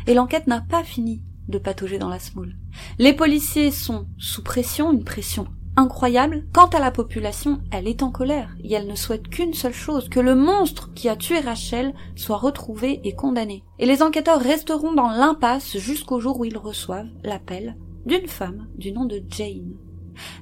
[0.08, 2.56] Et l'enquête n'a pas fini de patauger dans la smoule.
[2.98, 6.44] Les policiers sont sous pression, une pression incroyable.
[6.54, 10.10] Quant à la population, elle est en colère et elle ne souhaite qu'une seule chose,
[10.10, 13.64] que le monstre qui a tué Rachel soit retrouvé et condamné.
[13.80, 18.92] Et les enquêteurs resteront dans l'impasse jusqu'au jour où ils reçoivent l'appel d'une femme du
[18.92, 19.76] nom de Jane.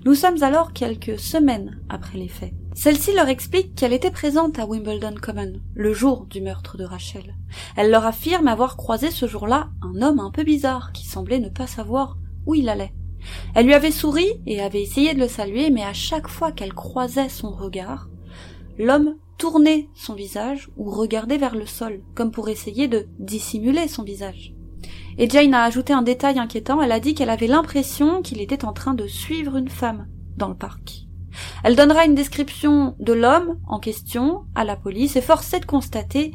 [0.05, 2.53] Nous sommes alors quelques semaines après les faits.
[2.77, 7.35] Celle-ci leur explique qu'elle était présente à Wimbledon Common, le jour du meurtre de Rachel.
[7.75, 11.49] Elle leur affirme avoir croisé ce jour-là un homme un peu bizarre qui semblait ne
[11.49, 12.93] pas savoir où il allait.
[13.55, 16.75] Elle lui avait souri et avait essayé de le saluer, mais à chaque fois qu'elle
[16.75, 18.09] croisait son regard,
[18.77, 24.03] l'homme tournait son visage ou regardait vers le sol, comme pour essayer de dissimuler son
[24.03, 24.53] visage.
[25.17, 28.65] Et Jane a ajouté un détail inquiétant, elle a dit qu'elle avait l'impression qu'il était
[28.65, 31.06] en train de suivre une femme dans le parc.
[31.63, 35.65] Elle donnera une description de l'homme en question à la police et force est de
[35.65, 36.33] constater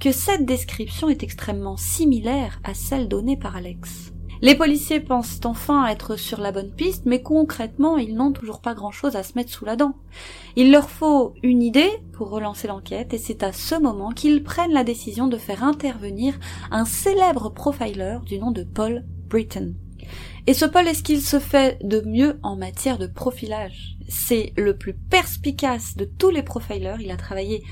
[0.00, 4.12] que cette description est extrêmement similaire à celle donnée par Alex.
[4.42, 8.72] Les policiers pensent enfin être sur la bonne piste, mais concrètement, ils n'ont toujours pas
[8.72, 9.92] grand-chose à se mettre sous la dent.
[10.56, 14.72] Il leur faut une idée pour relancer l'enquête, et c'est à ce moment qu'ils prennent
[14.72, 16.38] la décision de faire intervenir
[16.70, 19.74] un célèbre profiler du nom de Paul Britton.
[20.46, 23.96] Et ce Paul est ce qu'il se fait de mieux en matière de profilage?
[24.08, 26.96] C'est le plus perspicace de tous les profilers.
[27.00, 27.62] Il a travaillé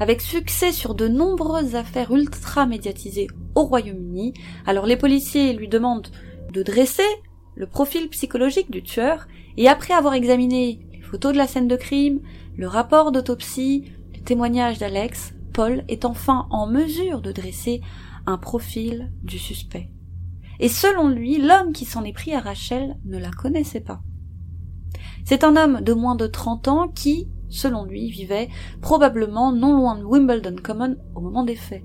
[0.00, 4.34] avec succès sur de nombreuses affaires ultra médiatisées au Royaume-Uni.
[4.66, 6.08] Alors les policiers lui demandent
[6.52, 7.06] de dresser
[7.54, 11.76] le profil psychologique du tueur et après avoir examiné les photos de la scène de
[11.76, 12.20] crime,
[12.56, 17.80] le rapport d'autopsie, les témoignages d'Alex, Paul est enfin en mesure de dresser
[18.26, 19.88] un profil du suspect.
[20.60, 24.02] Et selon lui, l'homme qui s'en est pris à Rachel ne la connaissait pas.
[25.24, 28.48] C'est un homme de moins de 30 ans qui, selon lui, vivait
[28.80, 31.84] probablement non loin de Wimbledon Common au moment des faits.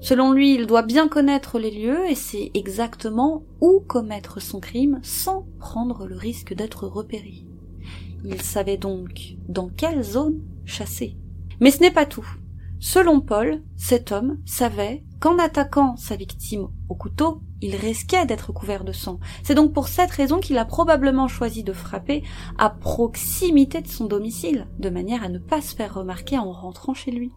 [0.00, 5.00] Selon lui, il doit bien connaître les lieux et sait exactement où commettre son crime
[5.02, 7.46] sans prendre le risque d'être repéré.
[8.24, 11.16] Il savait donc dans quelle zone chasser.
[11.60, 12.28] Mais ce n'est pas tout.
[12.78, 18.84] Selon Paul, cet homme savait qu'en attaquant sa victime au couteau, il risquait d'être couvert
[18.84, 19.18] de sang.
[19.42, 22.22] C'est donc pour cette raison qu'il a probablement choisi de frapper
[22.58, 26.94] à proximité de son domicile, de manière à ne pas se faire remarquer en rentrant
[26.94, 27.32] chez lui.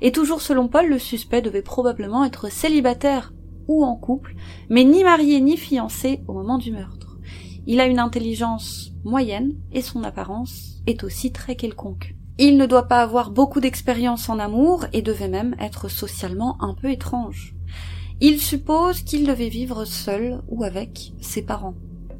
[0.00, 3.32] Et toujours selon Paul, le suspect devait probablement être célibataire
[3.68, 4.34] ou en couple,
[4.70, 7.18] mais ni marié ni fiancé au moment du meurtre.
[7.66, 12.14] Il a une intelligence moyenne et son apparence est aussi très quelconque.
[12.38, 16.74] Il ne doit pas avoir beaucoup d'expérience en amour et devait même être socialement un
[16.74, 17.55] peu étrange.
[18.20, 21.74] Il suppose qu'il devait vivre seul ou avec ses parents.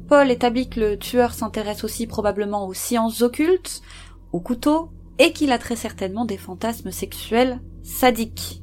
[0.07, 3.81] Paul établit que le tueur s'intéresse aussi probablement aux sciences occultes,
[4.31, 8.61] aux couteaux, et qu'il a très certainement des fantasmes sexuels sadiques.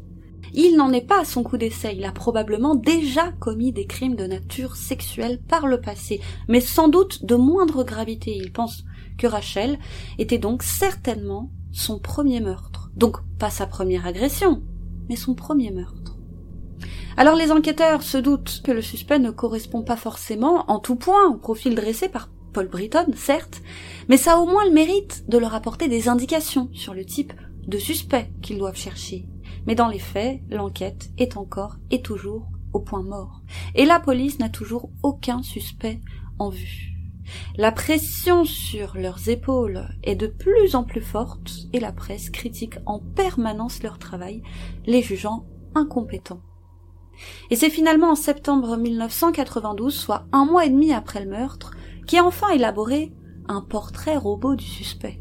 [0.53, 4.15] Il n'en est pas à son coup d'essai, il a probablement déjà commis des crimes
[4.15, 8.37] de nature sexuelle par le passé, mais sans doute de moindre gravité.
[8.37, 8.85] Il pense
[9.19, 9.81] que Rachel
[10.19, 12.93] était donc certainement son premier meurtre.
[12.95, 14.63] Donc pas sa première agression,
[15.09, 16.04] mais son premier meurtre.
[17.17, 21.29] Alors les enquêteurs se doutent que le suspect ne correspond pas forcément en tout point
[21.29, 23.63] au profil dressé par Paul Britton, certes,
[24.09, 27.33] mais ça a au moins le mérite de leur apporter des indications sur le type
[27.67, 29.27] de suspect qu'ils doivent chercher.
[29.67, 33.43] Mais dans les faits, l'enquête est encore et toujours au point mort.
[33.75, 36.01] Et la police n'a toujours aucun suspect
[36.39, 36.91] en vue.
[37.57, 42.77] La pression sur leurs épaules est de plus en plus forte et la presse critique
[42.87, 44.43] en permanence leur travail,
[44.87, 46.43] les jugeant incompétents.
[47.51, 51.73] Et c'est finalement en septembre 1992, soit un mois et demi après le meurtre,
[52.07, 53.13] qu'est enfin élaboré
[53.49, 55.21] un portrait robot du suspect.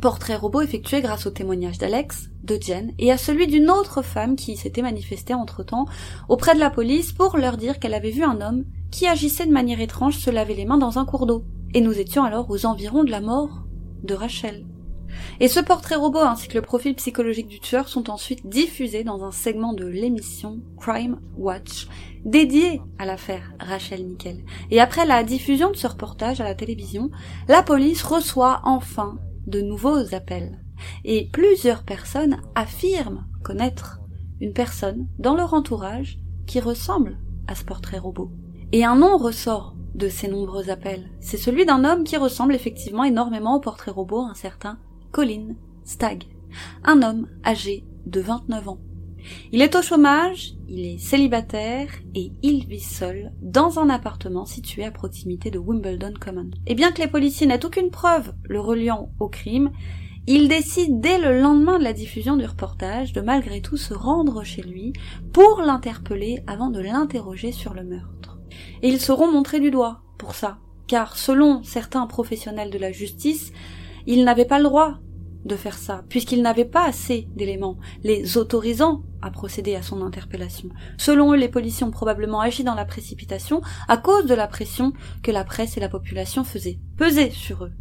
[0.00, 4.36] Portrait robot effectué grâce au témoignage d'Alex, de Jen et à celui d'une autre femme
[4.36, 5.86] qui s'était manifestée entre-temps
[6.28, 9.52] auprès de la police pour leur dire qu'elle avait vu un homme qui agissait de
[9.52, 11.44] manière étrange se laver les mains dans un cours d'eau.
[11.74, 13.64] Et nous étions alors aux environs de la mort
[14.04, 14.64] de Rachel.
[15.40, 19.24] Et ce portrait robot ainsi que le profil psychologique du tueur sont ensuite diffusés dans
[19.24, 21.88] un segment de l'émission Crime Watch
[22.24, 24.44] dédié à l'affaire Rachel Nickel.
[24.70, 27.10] Et après la diffusion de ce reportage à la télévision,
[27.48, 30.60] la police reçoit enfin de nouveaux appels.
[31.04, 34.00] Et plusieurs personnes affirment connaître
[34.40, 38.30] une personne dans leur entourage qui ressemble à ce portrait robot.
[38.72, 41.10] Et un nom ressort de ces nombreux appels.
[41.20, 44.78] C'est celui d'un homme qui ressemble effectivement énormément au portrait robot, un certain
[45.16, 46.24] Colin Stagg.
[46.84, 48.80] Un homme âgé de 29 ans.
[49.50, 54.84] Il est au chômage, il est célibataire et il vit seul dans un appartement situé
[54.84, 56.50] à proximité de Wimbledon Common.
[56.66, 59.70] Et bien que les policiers n'aient aucune preuve le reliant au crime,
[60.26, 64.44] ils décident dès le lendemain de la diffusion du reportage de malgré tout se rendre
[64.44, 64.92] chez lui
[65.32, 68.38] pour l'interpeller avant de l'interroger sur le meurtre.
[68.82, 73.54] Et ils seront montrés du doigt pour ça, car selon certains professionnels de la justice,
[74.06, 74.98] ils n'avaient pas le droit
[75.46, 80.68] de faire ça, puisqu'ils n'avaient pas assez d'éléments les autorisant à procéder à son interpellation.
[80.98, 84.92] Selon eux, les policiers ont probablement agi dans la précipitation à cause de la pression
[85.22, 87.72] que la presse et la population faisaient peser sur eux.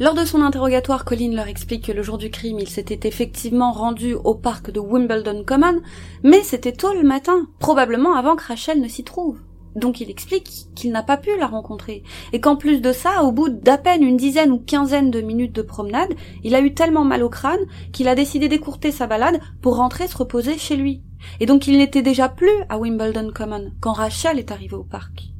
[0.00, 3.72] Lors de son interrogatoire, Colin leur explique que le jour du crime, il s'était effectivement
[3.72, 5.80] rendu au parc de Wimbledon Common,
[6.22, 9.38] mais c'était tôt le matin, probablement avant que Rachel ne s'y trouve.
[9.74, 13.32] Donc il explique qu'il n'a pas pu la rencontrer, et qu'en plus de ça, au
[13.32, 16.12] bout d'à peine une dizaine ou quinzaine de minutes de promenade,
[16.44, 17.60] il a eu tellement mal au crâne
[17.92, 21.02] qu'il a décidé d'écourter sa balade pour rentrer se reposer chez lui.
[21.40, 25.32] Et donc il n'était déjà plus à Wimbledon Common quand Rachel est arrivée au parc.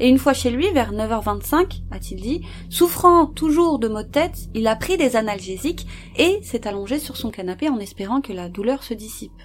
[0.00, 4.48] Et une fois chez lui, vers 9h25, a-t-il dit, souffrant toujours de maux de tête,
[4.54, 8.48] il a pris des analgésiques et s'est allongé sur son canapé en espérant que la
[8.48, 9.42] douleur se dissipe.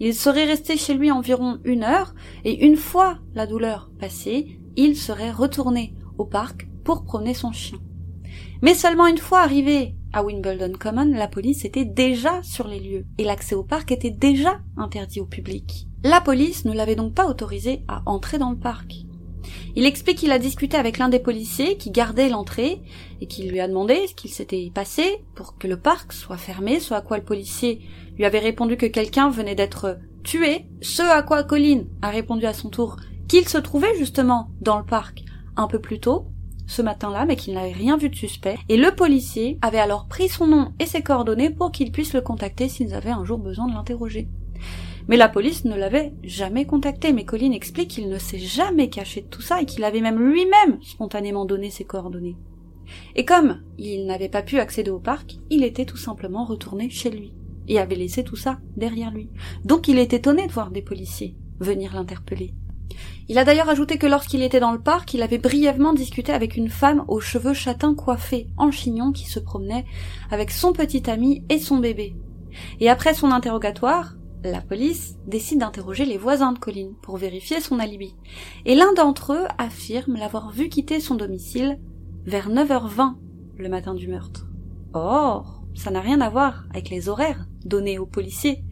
[0.00, 2.14] Il serait resté chez lui environ une heure,
[2.44, 7.78] et une fois la douleur passée, il serait retourné au parc pour promener son chien.
[8.62, 13.06] Mais seulement une fois arrivé à Wimbledon Common, la police était déjà sur les lieux,
[13.18, 15.86] et l'accès au parc était déjà interdit au public.
[16.04, 19.04] La police ne l'avait donc pas autorisé à entrer dans le parc.
[19.76, 22.80] Il explique qu'il a discuté avec l'un des policiers qui gardait l'entrée
[23.20, 26.80] et qui lui a demandé ce qu'il s'était passé pour que le parc soit fermé,
[26.80, 27.80] ce à quoi le policier
[28.16, 32.52] lui avait répondu que quelqu'un venait d'être tué, ce à quoi Colin a répondu à
[32.52, 32.96] son tour
[33.28, 35.24] qu'il se trouvait justement dans le parc
[35.56, 36.26] un peu plus tôt,
[36.66, 40.28] ce matin-là, mais qu'il n'avait rien vu de suspect, et le policier avait alors pris
[40.28, 43.66] son nom et ses coordonnées pour qu'il puisse le contacter s'ils avaient un jour besoin
[43.68, 44.28] de l'interroger.
[45.08, 49.22] Mais la police ne l'avait jamais contacté, mais Colin explique qu'il ne s'est jamais caché
[49.22, 52.36] de tout ça et qu'il avait même lui-même spontanément donné ses coordonnées.
[53.16, 57.10] Et comme il n'avait pas pu accéder au parc, il était tout simplement retourné chez
[57.10, 57.32] lui.
[57.70, 59.28] et avait laissé tout ça derrière lui.
[59.62, 62.54] Donc il est étonné de voir des policiers venir l'interpeller.
[63.28, 66.56] Il a d'ailleurs ajouté que lorsqu'il était dans le parc, il avait brièvement discuté avec
[66.56, 69.84] une femme aux cheveux châtains coiffés en chignon qui se promenait
[70.30, 72.16] avec son petit ami et son bébé.
[72.80, 77.78] Et après son interrogatoire, la police décide d'interroger les voisins de Colline pour vérifier son
[77.78, 78.14] alibi.
[78.64, 81.78] Et l'un d'entre eux affirme l'avoir vu quitter son domicile
[82.24, 83.14] vers 9h20
[83.56, 84.46] le matin du meurtre.
[84.92, 88.64] Or, ça n'a rien à voir avec les horaires donnés aux policiers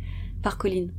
[0.42, 0.92] par Colline.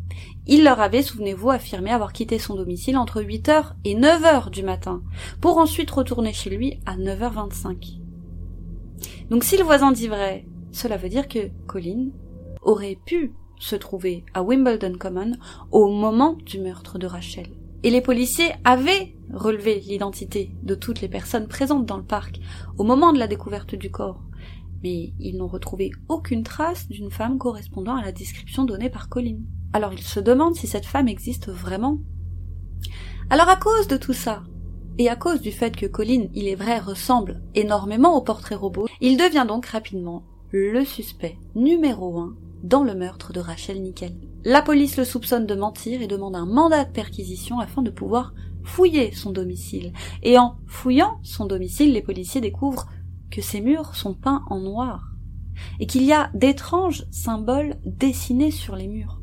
[0.46, 5.02] Il leur avait, souvenez-vous, affirmé avoir quitté son domicile entre 8h et 9h du matin,
[5.40, 8.00] pour ensuite retourner chez lui à 9h25.
[9.30, 12.12] Donc si le voisin dit vrai, cela veut dire que Colline
[12.62, 15.34] aurait pu se trouver à Wimbledon Common
[15.72, 17.48] au moment du meurtre de Rachel.
[17.84, 22.40] Et les policiers avaient relevé l'identité de toutes les personnes présentes dans le parc
[22.78, 24.22] au moment de la découverte du corps.
[24.84, 29.38] Mais ils n'ont retrouvé aucune trace d'une femme correspondant à la description donnée par Colin.
[29.74, 32.00] Alors ils se demandent si cette femme existe vraiment.
[33.30, 34.44] Alors à cause de tout ça,
[35.00, 38.88] et à cause du fait que Colin, il est vrai, ressemble énormément au portrait robot,
[39.02, 44.16] il devient donc rapidement le suspect numéro un dans le meurtre de Rachel Nickel.
[44.44, 48.34] La police le soupçonne de mentir et demande un mandat de perquisition afin de pouvoir
[48.64, 49.94] fouiller son domicile.
[50.24, 52.88] Et en fouillant son domicile, les policiers découvrent
[53.32, 55.14] que ses murs sont peints en noir
[55.80, 59.22] et qu'il y a d'étranges symboles dessinés sur les murs.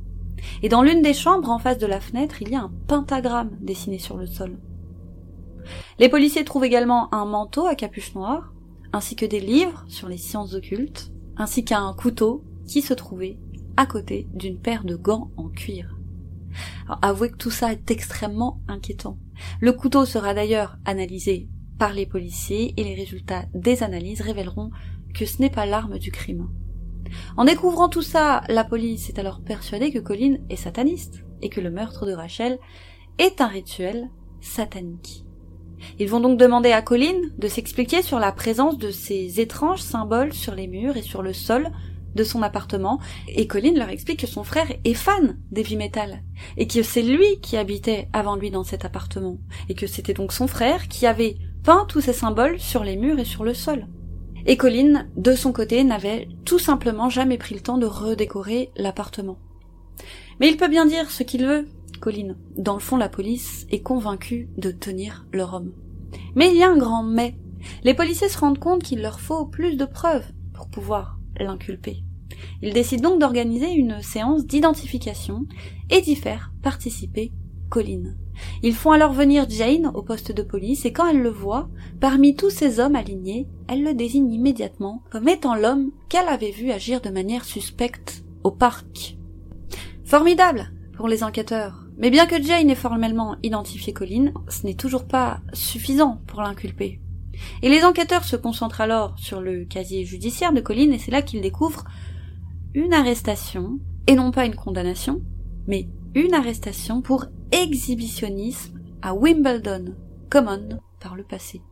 [0.62, 3.56] Et dans l'une des chambres en face de la fenêtre, il y a un pentagramme
[3.60, 4.58] dessiné sur le sol.
[5.98, 8.52] Les policiers trouvent également un manteau à capuche noire,
[8.92, 13.38] ainsi que des livres sur les sciences occultes, ainsi qu'un couteau qui se trouvait
[13.76, 15.98] à côté d'une paire de gants en cuir.
[16.86, 19.18] Alors, avouez que tout ça est extrêmement inquiétant.
[19.60, 21.48] Le couteau sera d'ailleurs analysé
[21.78, 24.70] par les policiers et les résultats des analyses révéleront
[25.12, 26.48] que ce n'est pas l'arme du crime.
[27.36, 31.60] En découvrant tout ça, la police est alors persuadée que Colin est sataniste et que
[31.60, 32.58] le meurtre de Rachel
[33.18, 34.08] est un rituel
[34.40, 35.24] satanique.
[35.98, 40.32] Ils vont donc demander à Colin de s'expliquer sur la présence de ces étranges symboles
[40.32, 41.70] sur les murs et sur le sol
[42.14, 46.22] de son appartement, et Colin leur explique que son frère est fan d'heavy metal,
[46.56, 50.32] et que c'est lui qui habitait avant lui dans cet appartement, et que c'était donc
[50.32, 53.86] son frère qui avait peint tous ces symboles sur les murs et sur le sol.
[54.46, 59.38] Et Colin, de son côté, n'avait tout simplement jamais pris le temps de redécorer l'appartement.
[60.38, 61.66] Mais il peut bien dire ce qu'il veut,
[62.00, 62.36] Colin.
[62.56, 65.72] Dans le fond, la police est convaincue de tenir leur homme.
[66.34, 67.36] Mais il y a un grand mais.
[67.82, 72.02] Les policiers se rendent compte qu'il leur faut plus de preuves pour pouvoir l'inculper.
[72.62, 75.46] Ils décident donc d'organiser une séance d'identification
[75.90, 77.32] et d'y faire participer
[77.68, 78.14] Colin.
[78.62, 81.68] Ils font alors venir Jane au poste de police et quand elle le voit,
[82.00, 86.70] parmi tous ces hommes alignés, elle le désigne immédiatement comme étant l'homme qu'elle avait vu
[86.70, 89.16] agir de manière suspecte au parc.
[90.04, 91.86] Formidable pour les enquêteurs.
[91.96, 97.00] Mais bien que Jane ait formellement identifié Colin, ce n'est toujours pas suffisant pour l'inculper.
[97.62, 101.22] Et les enquêteurs se concentrent alors sur le casier judiciaire de Colline et c'est là
[101.22, 101.84] qu'ils découvrent
[102.74, 105.22] une arrestation, et non pas une condamnation,
[105.66, 109.94] mais une arrestation pour exhibitionnisme à Wimbledon
[110.30, 111.62] Common par le passé.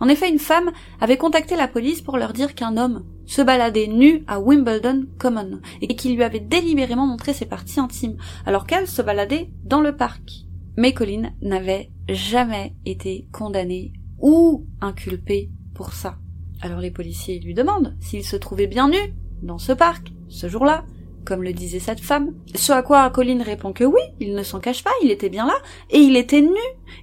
[0.00, 3.86] En effet, une femme avait contacté la police pour leur dire qu'un homme se baladait
[3.86, 8.86] nu à Wimbledon Common et qu'il lui avait délibérément montré ses parties intimes, alors qu'elle
[8.86, 10.46] se baladait dans le parc.
[10.76, 16.16] Mais Colline n'avait jamais été condamnée ou inculpé pour ça.
[16.62, 18.98] Alors les policiers lui demandent s'il se trouvait bien nu
[19.42, 20.84] dans ce parc, ce jour-là,
[21.24, 22.34] comme le disait cette femme.
[22.54, 25.46] Ce à quoi Colline répond que oui, il ne s'en cache pas, il était bien
[25.46, 25.54] là,
[25.90, 26.50] et il était nu.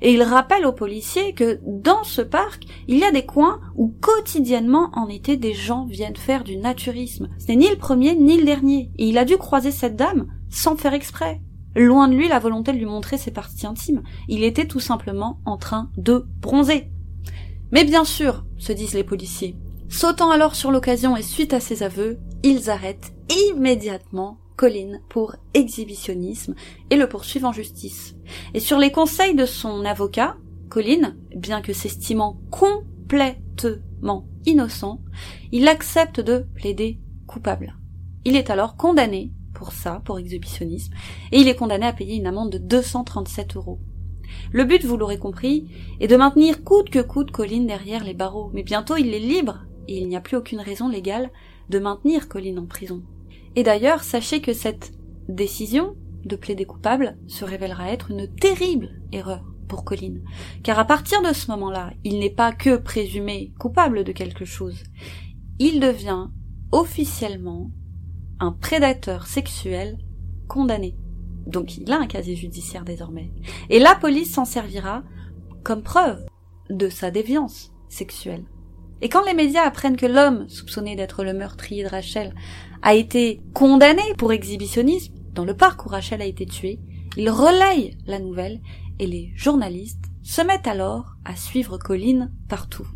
[0.02, 3.94] Et il rappelle aux policiers que dans ce parc, il y a des coins où
[4.02, 7.30] quotidiennement en été des gens viennent faire du naturisme.
[7.38, 8.92] Ce n'est ni le premier ni le dernier.
[8.98, 11.42] Et il a dû croiser cette dame sans faire exprès.
[11.76, 14.04] Loin de lui la volonté de lui montrer ses parties intimes.
[14.28, 16.90] Il était tout simplement en train de bronzer.
[17.72, 19.56] Mais bien sûr, se disent les policiers.
[19.90, 23.14] Sautant alors sur l'occasion et suite à ses aveux, ils arrêtent
[23.50, 26.54] immédiatement Colin pour exhibitionnisme
[26.90, 28.16] et le poursuivent en justice.
[28.54, 30.36] Et sur les conseils de son avocat,
[30.70, 35.02] Colin, bien que s'estimant complètement innocent,
[35.52, 37.78] il accepte de plaider coupable.
[38.26, 40.94] Il est alors condamné pour ça, pour exhibitionnisme,
[41.32, 43.80] et il est condamné à payer une amende de 237 euros.
[44.52, 45.68] Le but, vous l'aurez compris,
[46.00, 49.66] est de maintenir coûte que coûte Colin derrière les barreaux, mais bientôt il est libre,
[49.88, 51.32] et il n'y a plus aucune raison légale
[51.70, 53.04] de maintenir Colin en prison.
[53.56, 54.92] Et d'ailleurs, sachez que cette
[55.28, 60.16] décision de plaider coupable se révélera être une terrible erreur pour Colin,
[60.64, 64.84] car à partir de ce moment-là, il n'est pas que présumé coupable de quelque chose,
[65.60, 66.28] il devient
[66.72, 67.72] officiellement
[68.40, 69.98] un prédateur sexuel
[70.48, 70.96] condamné.
[71.46, 73.32] Donc il a un casier judiciaire désormais.
[73.70, 75.04] Et la police s'en servira
[75.64, 76.26] comme preuve
[76.70, 78.46] de sa déviance sexuelle.
[79.02, 82.36] Et quand les médias apprennent que l'homme soupçonné d'être le meurtrier de Rachel
[82.82, 86.80] a été condamné pour exhibitionnisme dans le parc où Rachel a été tuée,
[87.18, 88.62] ils relayent la nouvelle
[89.00, 92.88] et les journalistes se mettent alors à suivre Colline partout.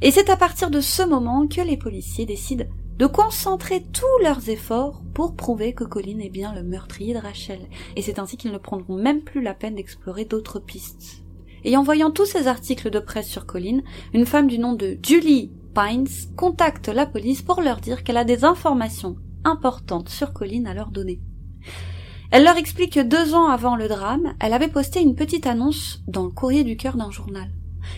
[0.00, 2.64] Et c'est à partir de ce moment que les policiers décident
[2.98, 7.60] de concentrer tous leurs efforts pour prouver que Colline est bien le meurtrier de Rachel.
[7.96, 11.22] Et c'est ainsi qu'ils ne prendront même plus la peine d'explorer d'autres pistes.
[11.64, 13.82] Et en voyant tous ces articles de presse sur Colline,
[14.14, 18.24] une femme du nom de Julie Pines contacte la police pour leur dire qu'elle a
[18.24, 21.20] des informations importantes sur Colline à leur donner.
[22.30, 26.02] Elle leur explique que deux ans avant le drame, elle avait posté une petite annonce
[26.08, 27.50] dans le courrier du cœur d'un journal.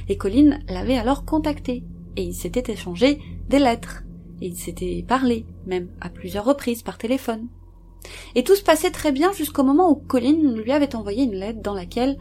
[0.08, 1.84] Et Colline l'avait alors contactée,
[2.16, 6.98] et ils s'étaient échangés des lettres, et ils s'étaient parlé, même à plusieurs reprises par
[6.98, 7.48] téléphone.
[8.34, 11.62] Et tout se passait très bien jusqu'au moment où Colline lui avait envoyé une lettre
[11.62, 12.18] dans laquelle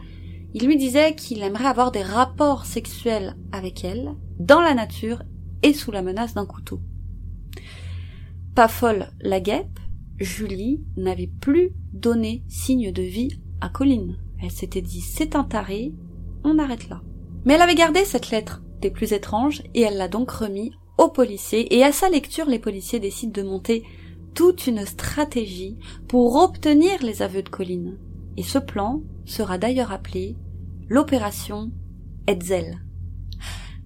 [0.54, 5.22] il lui disait qu'il aimerait avoir des rapports sexuels avec elle, dans la nature
[5.62, 6.80] et sous la menace d'un couteau.
[8.54, 9.80] Pas folle la guêpe,
[10.18, 14.16] Julie n'avait plus donné signe de vie à Colline.
[14.40, 15.92] Elle s'était dit c'est un taré,
[16.44, 17.02] on arrête là.
[17.44, 21.08] Mais elle avait gardé cette lettre des plus étranges et elle l'a donc remis aux
[21.08, 23.84] policiers et à sa lecture les policiers décident de monter
[24.34, 25.78] toute une stratégie
[26.08, 27.98] pour obtenir les aveux de Colline.
[28.36, 30.36] Et ce plan sera d'ailleurs appelé
[30.88, 31.70] l'opération
[32.26, 32.80] Hetzel.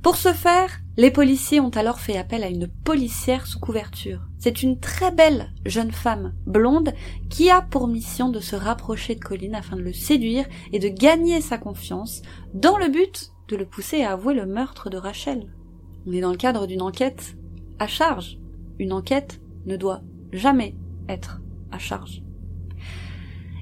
[0.03, 4.21] Pour ce faire, les policiers ont alors fait appel à une policière sous couverture.
[4.39, 6.93] C'est une très belle jeune femme blonde
[7.29, 10.89] qui a pour mission de se rapprocher de Colin afin de le séduire et de
[10.89, 12.23] gagner sa confiance
[12.55, 15.53] dans le but de le pousser à avouer le meurtre de Rachel.
[16.07, 17.37] On est dans le cadre d'une enquête
[17.79, 18.39] à charge.
[18.79, 20.75] Une enquête ne doit jamais
[21.09, 21.41] être
[21.71, 22.23] à charge.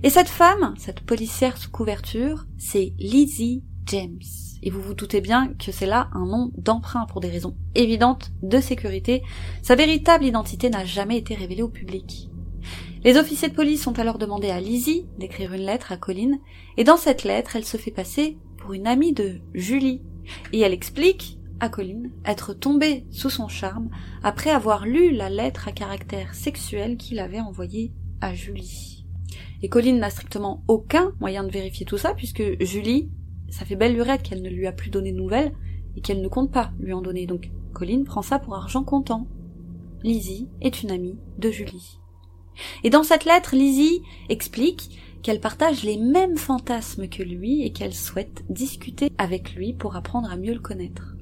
[0.02, 4.20] Et cette femme, cette policière sous couverture, c'est Lizzie James.
[4.62, 8.32] Et vous vous doutez bien que c'est là un nom d'emprunt pour des raisons évidentes
[8.42, 9.22] de sécurité.
[9.62, 12.30] Sa véritable identité n'a jamais été révélée au public.
[13.04, 16.40] Les officiers de police ont alors demandé à Lizzie d'écrire une lettre à Colline,
[16.76, 20.02] et dans cette lettre, elle se fait passer pour une amie de Julie,
[20.52, 23.88] et elle explique à Colline être tombée sous son charme
[24.22, 29.06] après avoir lu la lettre à caractère sexuel qu'il avait envoyée à Julie.
[29.62, 33.10] Et Colline n'a strictement aucun moyen de vérifier tout ça, puisque Julie,
[33.48, 35.52] ça fait belle lurette qu'elle ne lui a plus donné de nouvelles,
[35.96, 37.26] et qu'elle ne compte pas lui en donner.
[37.26, 39.26] Donc Colline prend ça pour argent comptant.
[40.02, 41.98] Lizzie est une amie de Julie.
[42.84, 47.94] Et dans cette lettre, Lizzie explique qu'elle partage les mêmes fantasmes que lui et qu'elle
[47.94, 51.15] souhaite discuter avec lui pour apprendre à mieux le connaître.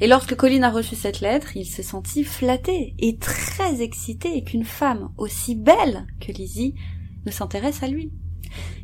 [0.00, 4.64] Et lorsque Colline a reçu cette lettre, il s'est senti flatté et très excité qu'une
[4.64, 6.74] femme aussi belle que Lizzie
[7.26, 8.12] ne s'intéresse à lui.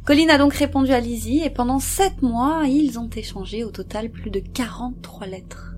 [0.04, 4.10] Colline a donc répondu à Lizzie et pendant sept mois, ils ont échangé au total
[4.10, 5.74] plus de 43 lettres.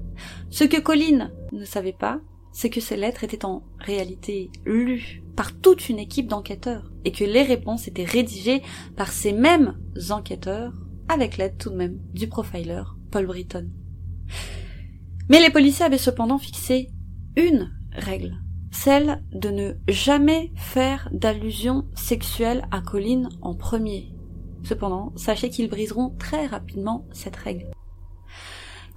[0.50, 2.20] Ce que Colline ne savait pas,
[2.52, 7.24] c'est que ces lettres étaient en réalité lues par toute une équipe d'enquêteurs et que
[7.24, 8.62] les réponses étaient rédigées
[8.96, 9.78] par ces mêmes
[10.10, 10.72] enquêteurs
[11.08, 13.68] avec l'aide tout de même du profiler Paul Britton.
[15.32, 16.90] Mais les policiers avaient cependant fixé
[17.36, 18.36] une règle
[18.72, 24.08] celle de ne jamais faire d'allusion sexuelle à Colline en premier.
[24.64, 27.70] Cependant, sachez qu'ils briseront très rapidement cette règle.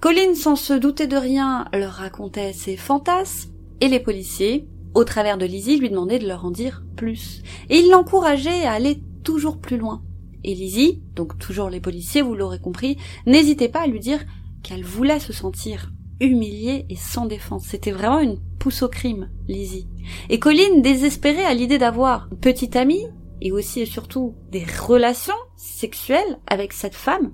[0.00, 5.36] Colline, sans se douter de rien, leur racontait ses fantasmes, et les policiers, au travers
[5.36, 7.42] de Lizzie, lui demandaient de leur en dire plus.
[7.68, 10.02] Et ils l'encourageaient à aller toujours plus loin.
[10.44, 14.24] Et Lizzie, donc toujours les policiers, vous l'aurez compris, n'hésitait pas à lui dire
[14.62, 15.90] qu'elle voulait se sentir
[16.20, 17.66] humiliée et sans défense.
[17.66, 19.88] C'était vraiment une pousse au crime, Lizzie.
[20.28, 23.06] Et Colline, désespérée à l'idée d'avoir une petite amie,
[23.40, 27.32] et aussi et surtout des relations sexuelles avec cette femme,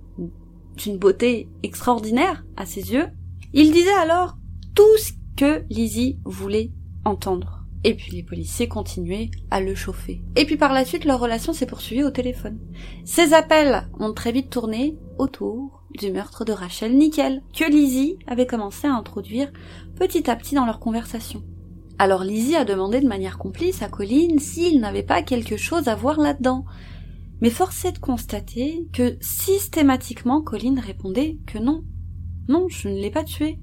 [0.77, 3.07] d'une beauté extraordinaire à ses yeux,
[3.53, 4.37] il disait alors
[4.75, 6.73] tout ce que Lizzie voulait
[7.05, 7.61] entendre.
[7.85, 10.23] Et puis les policiers continuaient à le chauffer.
[10.37, 12.59] Et puis par la suite, leur relation s'est poursuivie au téléphone.
[13.05, 18.47] Ces appels ont très vite tourné autour du meurtre de Rachel Nickel, que Lizzie avait
[18.47, 19.53] commencé à introduire
[19.97, 21.43] petit à petit dans leur conversation.
[21.99, 25.95] Alors Lizzie a demandé de manière complice à Colline s'il n'avait pas quelque chose à
[25.95, 26.65] voir là-dedans.
[27.41, 31.85] Mais force est de constater que systématiquement Colline répondait que non.
[32.49, 33.59] Non, je ne l'ai pas tué.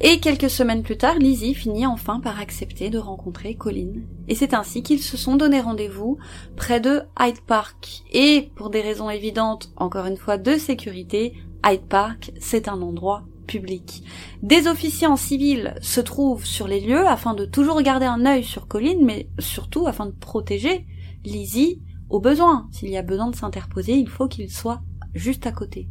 [0.00, 3.94] Et quelques semaines plus tard, Lizzie finit enfin par accepter de rencontrer Colin.
[4.28, 6.18] Et c'est ainsi qu'ils se sont donné rendez-vous
[6.56, 8.04] près de Hyde Park.
[8.12, 11.34] Et pour des raisons évidentes, encore une fois, de sécurité,
[11.66, 14.04] Hyde Park, c'est un endroit public.
[14.42, 18.44] Des officiers en civil se trouvent sur les lieux afin de toujours garder un œil
[18.44, 20.86] sur Colline, mais surtout afin de protéger
[21.24, 22.68] Lizzie au besoin.
[22.70, 24.80] S'il y a besoin de s'interposer, il faut qu'il soit
[25.12, 25.88] juste à côté.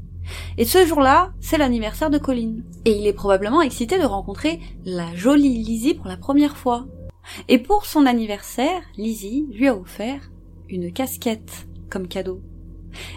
[0.58, 2.64] Et ce jour-là, c'est l'anniversaire de Colline.
[2.86, 6.86] Et il est probablement excité de rencontrer la jolie Lizzie pour la première fois.
[7.48, 10.22] Et pour son anniversaire, Lizzie lui a offert
[10.70, 12.42] une casquette comme cadeau.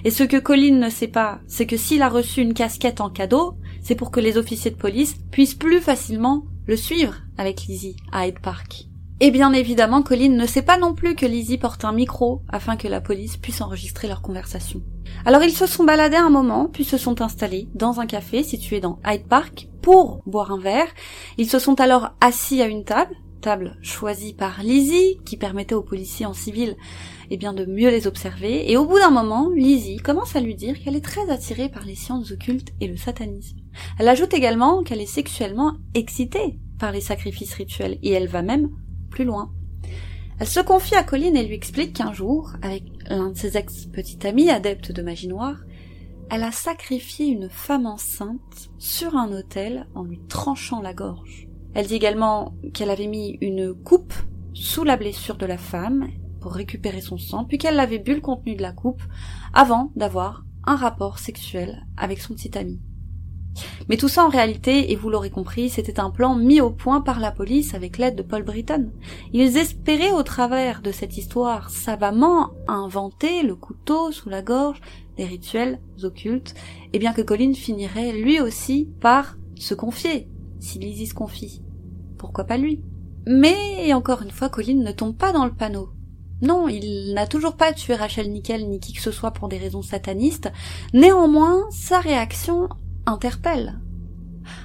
[0.04, 3.10] Et ce que Colline ne sait pas, c'est que s'il a reçu une casquette en
[3.10, 7.96] cadeau, c'est pour que les officiers de police puissent plus facilement le suivre avec Lizzie
[8.12, 8.89] à Hyde Park.
[9.22, 12.76] Et bien évidemment, Colline ne sait pas non plus que Lizzie porte un micro afin
[12.76, 14.80] que la police puisse enregistrer leur conversation.
[15.26, 18.80] Alors ils se sont baladés un moment, puis se sont installés dans un café situé
[18.80, 20.88] dans Hyde Park pour boire un verre.
[21.36, 25.82] Ils se sont alors assis à une table, table choisie par Lizzie, qui permettait aux
[25.82, 26.74] policiers en civil
[27.28, 30.54] eh bien de mieux les observer, et au bout d'un moment, Lizzie commence à lui
[30.54, 33.58] dire qu'elle est très attirée par les sciences occultes et le satanisme.
[33.98, 38.70] Elle ajoute également qu'elle est sexuellement excitée par les sacrifices rituels, et elle va même
[39.10, 39.52] plus loin.
[40.38, 44.26] Elle se confie à Colline et lui explique qu'un jour, avec l'un de ses ex-petits
[44.26, 45.58] amis adeptes de magie noire,
[46.30, 51.48] elle a sacrifié une femme enceinte sur un autel en lui tranchant la gorge.
[51.74, 54.14] Elle dit également qu'elle avait mis une coupe
[54.54, 56.08] sous la blessure de la femme
[56.40, 59.02] pour récupérer son sang, puis qu'elle avait bu le contenu de la coupe
[59.52, 62.80] avant d'avoir un rapport sexuel avec son petit ami.
[63.88, 67.00] Mais tout ça en réalité, et vous l'aurez compris, c'était un plan mis au point
[67.00, 68.90] par la police avec l'aide de Paul Britton.
[69.32, 74.80] Ils espéraient au travers de cette histoire savamment inventer le couteau sous la gorge
[75.16, 76.54] des rituels occultes,
[76.92, 81.62] et bien que Colin finirait lui aussi par se confier, si Lizzie se confie.
[82.18, 82.82] Pourquoi pas lui?
[83.26, 85.90] Mais, encore une fois, Colin ne tombe pas dans le panneau.
[86.42, 89.58] Non, il n'a toujours pas tué Rachel Nickel ni qui que ce soit pour des
[89.58, 90.50] raisons satanistes.
[90.94, 92.68] Néanmoins, sa réaction
[93.10, 93.80] interpelle.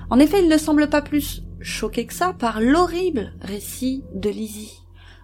[0.09, 4.81] En effet, il ne semble pas plus choqué que ça par l'horrible récit de Lizzie.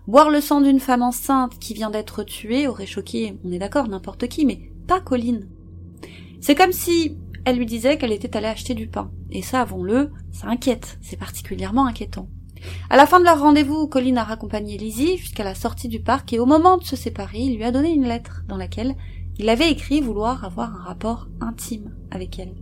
[0.08, 3.88] Boire le sang d'une femme enceinte qui vient d'être tuée aurait choqué, on est d'accord,
[3.88, 5.48] n'importe qui, mais pas Colline.
[6.42, 9.12] C'est comme si elle lui disait qu'elle était allée acheter du pain.
[9.30, 12.30] Et ça, avons-le, ça inquiète, c'est particulièrement inquiétant.
[12.90, 16.34] À la fin de leur rendez-vous, Colline a raccompagné Lizzie jusqu'à la sortie du parc
[16.34, 18.96] et au moment de se séparer, il lui a donné une lettre dans laquelle
[19.38, 22.54] il avait écrit vouloir avoir un rapport intime avec elle.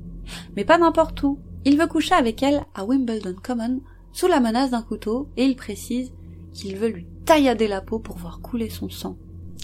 [0.55, 1.39] Mais pas n'importe où.
[1.65, 3.81] Il veut coucher avec elle à Wimbledon Common
[4.13, 6.11] sous la menace d'un couteau et il précise
[6.53, 9.17] qu'il veut lui taillader la peau pour voir couler son sang.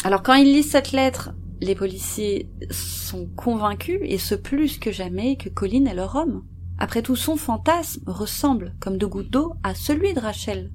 [0.04, 5.38] Alors quand il lit cette lettre, les policiers sont convaincus, et ce plus que jamais,
[5.38, 6.44] que Colline est leur homme.
[6.78, 10.72] Après tout, son fantasme ressemble, comme deux gouttes d'eau, à celui de Rachel.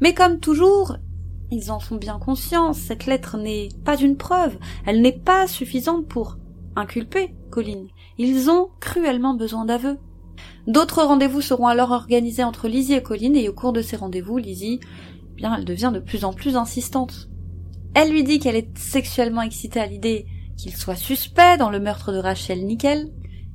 [0.00, 0.96] Mais comme toujours,
[1.50, 4.56] ils en sont bien conscients, cette lettre n'est pas une preuve,
[4.86, 6.38] elle n'est pas suffisante pour
[6.76, 7.88] inculper Colline.
[8.18, 9.98] Ils ont cruellement besoin d'aveux.
[10.66, 14.38] D'autres rendez-vous seront alors organisés entre Lizzie et Colline, et au cours de ces rendez-vous,
[14.38, 17.28] Lizzie, eh bien, elle devient de plus en plus insistante.
[17.94, 22.12] Elle lui dit qu'elle est sexuellement excitée à l'idée qu'il soit suspect dans le meurtre
[22.12, 23.10] de Rachel Nickel,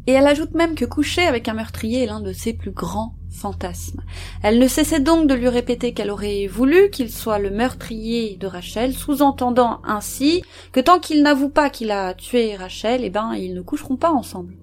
[0.08, 3.16] et elle ajoute même que coucher avec un meurtrier est l'un de ses plus grands
[3.32, 4.02] fantasmes.
[4.44, 8.48] Elle ne cessait donc de lui répéter qu'elle aurait voulu qu'il soit le meurtrier de
[8.48, 13.54] Rachel, sous-entendant ainsi que tant qu'il n'avoue pas qu'il a tué Rachel, eh ben, ils
[13.54, 14.56] ne coucheront pas ensemble.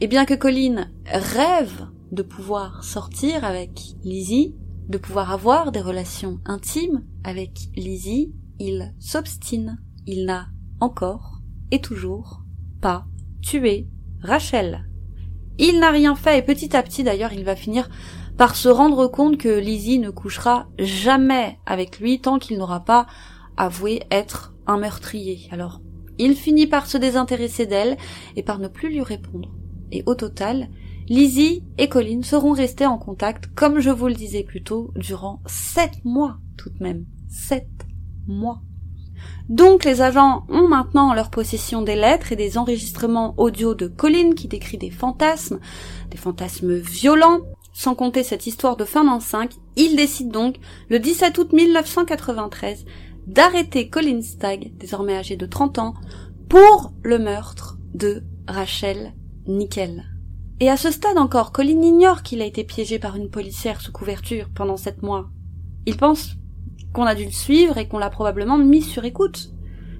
[0.00, 3.70] Et bien que Colline rêve de pouvoir sortir avec
[4.04, 4.56] Lizzie,
[4.88, 9.78] de pouvoir avoir des relations intimes avec Lizzie, il s'obstine.
[10.06, 10.48] Il n'a
[10.80, 11.40] encore
[11.70, 12.42] et toujours
[12.80, 13.06] pas
[13.40, 13.88] tué
[14.20, 14.91] Rachel.
[15.58, 17.88] Il n'a rien fait et petit à petit d'ailleurs il va finir
[18.36, 23.06] par se rendre compte que Lizzie ne couchera jamais avec lui tant qu'il n'aura pas
[23.56, 25.48] avoué être un meurtrier.
[25.50, 25.80] Alors,
[26.18, 27.96] il finit par se désintéresser d'elle
[28.36, 29.50] et par ne plus lui répondre.
[29.90, 30.68] Et au total,
[31.08, 35.42] Lizzie et Colin seront restés en contact, comme je vous le disais plus tôt, durant
[35.46, 37.06] sept mois tout de même.
[37.28, 37.68] Sept
[38.26, 38.62] mois.
[39.48, 43.86] Donc les agents ont maintenant en leur possession des lettres et des enregistrements audio de
[43.86, 45.60] Colin qui décrit des fantasmes,
[46.10, 47.40] des fantasmes violents.
[47.74, 50.56] Sans compter cette histoire de fin d'an 5, ils décident donc,
[50.88, 52.84] le 17 août 1993,
[53.26, 55.94] d'arrêter Colin Stagg, désormais âgé de 30 ans,
[56.48, 59.14] pour le meurtre de Rachel
[59.46, 60.04] Nickel.
[60.60, 63.90] Et à ce stade encore, Colin ignore qu'il a été piégé par une policière sous
[63.90, 65.30] couverture pendant sept mois.
[65.86, 66.36] Il pense
[66.92, 69.50] qu'on a dû le suivre et qu'on l'a probablement mis sur écoute.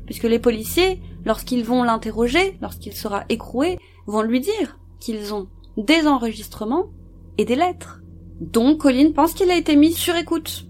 [0.07, 6.07] Puisque les policiers, lorsqu'ils vont l'interroger, lorsqu'il sera écroué, vont lui dire qu'ils ont des
[6.07, 6.87] enregistrements
[7.39, 8.03] et des lettres.
[8.41, 10.67] Donc Colin pense qu'il a été mis sur écoute.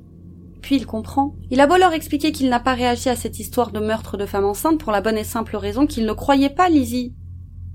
[0.61, 1.35] Puis il comprend.
[1.51, 4.27] Il a beau leur expliquer qu'il n'a pas réagi à cette histoire de meurtre de
[4.27, 7.15] femme enceinte pour la bonne et simple raison qu'il ne croyait pas Lizzie.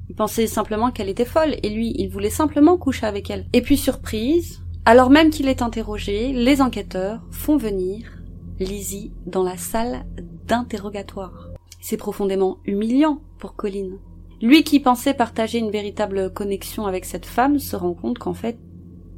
[0.10, 3.46] Il pensait simplement qu'elle était folle, et lui, il voulait simplement coucher avec elle.
[3.52, 8.17] Et puis surprise, alors même qu'il est interrogé, les enquêteurs font venir
[8.60, 10.06] Lizzie dans la salle
[10.48, 11.50] d'interrogatoire.
[11.80, 13.98] C'est profondément humiliant pour Colin.
[14.42, 18.58] Lui qui pensait partager une véritable connexion avec cette femme se rend compte qu'en fait,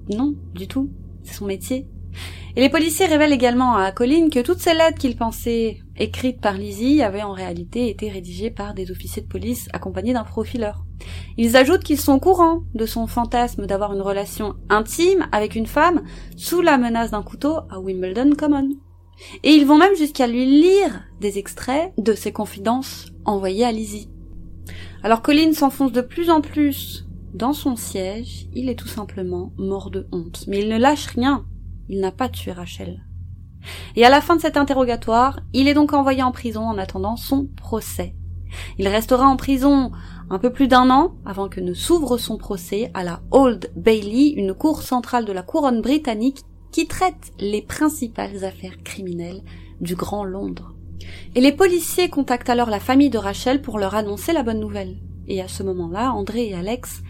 [0.10, 0.90] non, du tout.
[1.24, 1.88] C'est son métier.
[2.56, 6.54] Et les policiers révèlent également à Colin que toutes ces lettres qu'il pensait écrites par
[6.54, 10.86] Lizzie avaient en réalité été rédigées par des officiers de police accompagnés d'un profileur.
[11.38, 15.68] Ils ajoutent qu'ils sont au courant de son fantasme d'avoir une relation intime avec une
[15.68, 16.04] femme
[16.36, 18.70] sous la menace d'un couteau à Wimbledon Common.
[19.44, 24.10] Et ils vont même jusqu'à lui lire des extraits de ses confidences envoyées à Lizzie.
[25.04, 29.92] Alors Colin s'enfonce de plus en plus dans son siège, il est tout simplement mort
[29.92, 30.46] de honte.
[30.48, 31.46] Mais il ne lâche rien.
[31.88, 33.06] Il n'a pas tué Rachel.
[33.96, 37.18] Et à la fin de cet interrogatoire, il est donc envoyé en prison en attendant
[37.18, 38.16] son procès.
[38.80, 39.92] Il restera en prison
[40.32, 44.34] un peu plus d'un an avant que ne s'ouvre son procès à la Old Bailey,
[44.36, 46.42] une cour centrale de la couronne britannique
[46.72, 49.44] qui traite les principales affaires criminelles
[49.82, 50.74] du Grand Londres.
[51.36, 54.98] Et les policiers contactent alors la famille de Rachel pour leur annoncer la bonne nouvelle.
[55.28, 57.02] Et à ce moment-là, André et Alex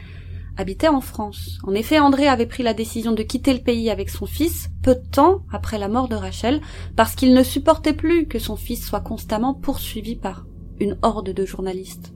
[0.57, 1.57] habitaient en France.
[1.63, 4.95] En effet, André avait pris la décision de quitter le pays avec son fils peu
[4.95, 6.61] de temps après la mort de Rachel
[6.97, 10.45] parce qu'il ne supportait plus que son fils soit constamment poursuivi par
[10.81, 12.13] une horde de journalistes.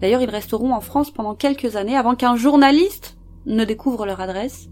[0.00, 4.68] D'ailleurs, ils resteront en France pendant quelques années avant qu'un journaliste ne découvre leur adresse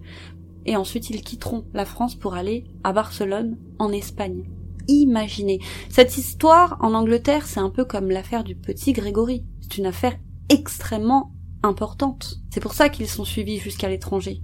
[0.66, 4.44] et ensuite ils quitteront la France pour aller à Barcelone, en Espagne
[4.88, 5.60] imaginer.
[5.88, 9.44] Cette histoire en Angleterre, c'est un peu comme l'affaire du petit Grégory.
[9.60, 10.16] C'est une affaire
[10.48, 11.32] extrêmement
[11.62, 12.40] importante.
[12.50, 14.42] C'est pour ça qu'ils sont suivis jusqu'à l'étranger.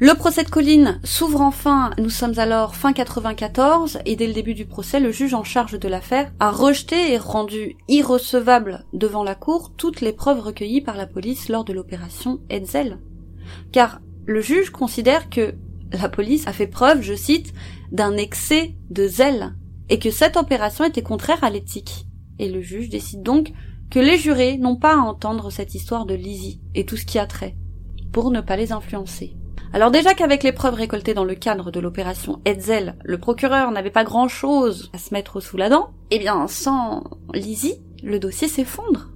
[0.00, 4.54] Le procès de Colline s'ouvre enfin, nous sommes alors fin 94, et dès le début
[4.54, 9.36] du procès, le juge en charge de l'affaire a rejeté et rendu irrecevable devant la
[9.36, 12.98] cour toutes les preuves recueillies par la police lors de l'opération Hetzel.
[13.70, 15.54] Car le juge considère que
[15.92, 17.52] la police a fait preuve, je cite,
[17.92, 19.54] d'un excès de zèle,
[19.88, 22.06] et que cette opération était contraire à l'éthique.
[22.38, 23.52] Et le juge décide donc
[23.90, 27.18] que les jurés n'ont pas à entendre cette histoire de Lizzie et tout ce qui
[27.18, 27.54] a trait,
[28.12, 29.36] pour ne pas les influencer.
[29.72, 33.90] Alors déjà qu'avec les preuves récoltées dans le cadre de l'opération Hetzel, le procureur n'avait
[33.90, 37.04] pas grand chose à se mettre sous la dent, eh bien sans
[37.34, 39.10] Lizzie, le dossier s'effondre.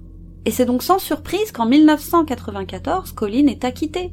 [0.45, 4.11] Et c'est donc sans surprise qu'en 1994, Colin est acquitté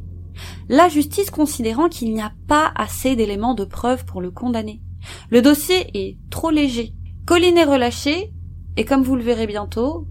[0.69, 4.81] la justice considérant qu'il n'y a pas assez d'éléments de preuve pour le condamner.
[5.31, 6.93] Le dossier est trop léger.
[7.27, 8.33] Colin est relâché,
[8.77, 10.07] et comme vous le verrez bientôt,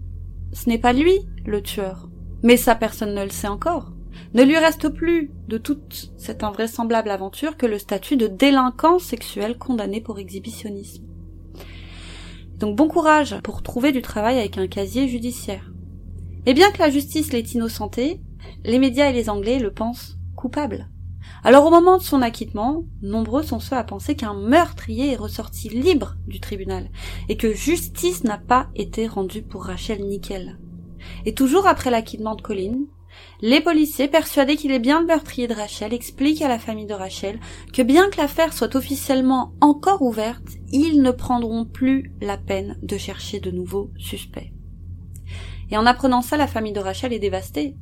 [0.52, 2.08] ce n'est pas lui le tueur.
[2.42, 3.92] Mais ça personne ne le sait encore.
[4.34, 9.58] Ne lui reste plus de toute cette invraisemblable aventure que le statut de délinquant sexuel
[9.58, 11.04] condamné pour exhibitionnisme.
[12.58, 15.70] Donc bon courage pour trouver du travail avec un casier judiciaire.
[16.46, 18.20] Et bien que la justice l'ait innocenté,
[18.64, 20.88] les médias et les Anglais le pensent coupable.
[21.44, 25.68] Alors au moment de son acquittement, nombreux sont ceux à penser qu'un meurtrier est ressorti
[25.68, 26.90] libre du tribunal
[27.28, 30.58] et que justice n'a pas été rendue pour Rachel Nickel.
[31.24, 32.86] Et toujours après l'acquittement de Colin,
[33.40, 36.94] les policiers, persuadés qu'il est bien le meurtrier de Rachel, expliquent à la famille de
[36.94, 37.38] Rachel
[37.72, 42.96] que bien que l'affaire soit officiellement encore ouverte, ils ne prendront plus la peine de
[42.96, 44.52] chercher de nouveaux suspects.
[45.70, 47.76] Et en apprenant ça, la famille de Rachel est dévastée.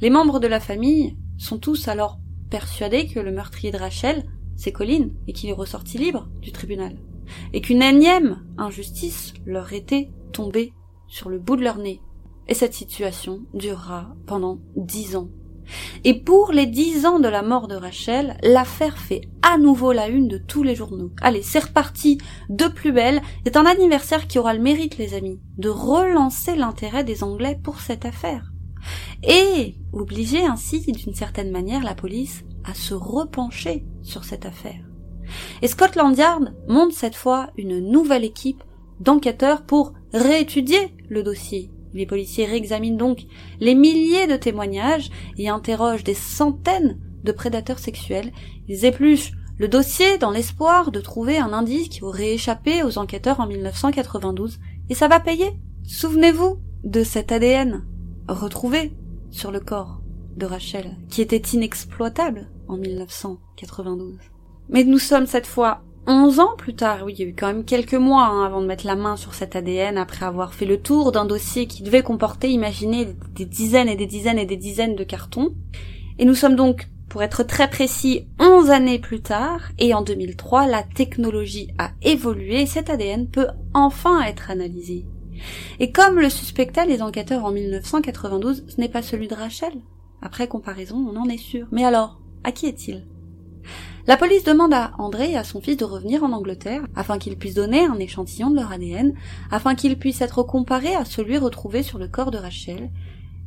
[0.00, 2.18] Les membres de la famille sont tous alors
[2.50, 4.24] persuadés que le meurtrier de Rachel,
[4.56, 6.96] c'est Colin, et qu'il est ressorti libre du tribunal.
[7.52, 10.72] Et qu'une énième injustice leur était tombée
[11.06, 12.00] sur le bout de leur nez.
[12.48, 15.28] Et cette situation durera pendant dix ans.
[16.02, 20.08] Et pour les dix ans de la mort de Rachel, l'affaire fait à nouveau la
[20.08, 21.12] une de tous les journaux.
[21.22, 22.18] Allez, c'est reparti
[22.48, 23.22] de plus belle.
[23.44, 27.80] C'est un anniversaire qui aura le mérite, les amis, de relancer l'intérêt des Anglais pour
[27.80, 28.50] cette affaire
[29.22, 34.84] et obliger ainsi d'une certaine manière la police à se repencher sur cette affaire.
[35.62, 38.62] Et Scotland Yard monte cette fois une nouvelle équipe
[39.00, 41.70] d'enquêteurs pour réétudier le dossier.
[41.92, 43.26] Les policiers réexaminent donc
[43.58, 48.32] les milliers de témoignages et interrogent des centaines de prédateurs sexuels.
[48.68, 53.40] Ils épluchent le dossier dans l'espoir de trouver un indice qui aurait échappé aux enquêteurs
[53.40, 54.58] en 1992.
[54.88, 55.50] Et ça va payer.
[55.84, 57.84] Souvenez-vous de cet ADN
[58.34, 58.92] retrouvé
[59.30, 60.00] sur le corps
[60.36, 64.18] de Rachel, qui était inexploitable en 1992.
[64.68, 67.46] Mais nous sommes cette fois 11 ans plus tard, oui, il y a eu quand
[67.46, 70.64] même quelques mois hein, avant de mettre la main sur cet ADN, après avoir fait
[70.64, 74.56] le tour d'un dossier qui devait comporter, imaginez, des dizaines et des dizaines et des
[74.56, 75.54] dizaines de cartons.
[76.18, 80.66] Et nous sommes donc, pour être très précis, 11 années plus tard, et en 2003,
[80.66, 85.06] la technologie a évolué et cet ADN peut enfin être analysé.
[85.78, 89.72] Et comme le suspectaient les enquêteurs en 1992, ce n'est pas celui de Rachel.
[90.22, 91.66] Après comparaison, on en est sûr.
[91.72, 93.06] Mais alors, à qui est-il?
[94.06, 97.36] La police demande à André et à son fils de revenir en Angleterre afin qu'ils
[97.36, 99.14] puissent donner un échantillon de leur ADN,
[99.50, 102.90] afin qu'il puisse être comparé à celui retrouvé sur le corps de Rachel.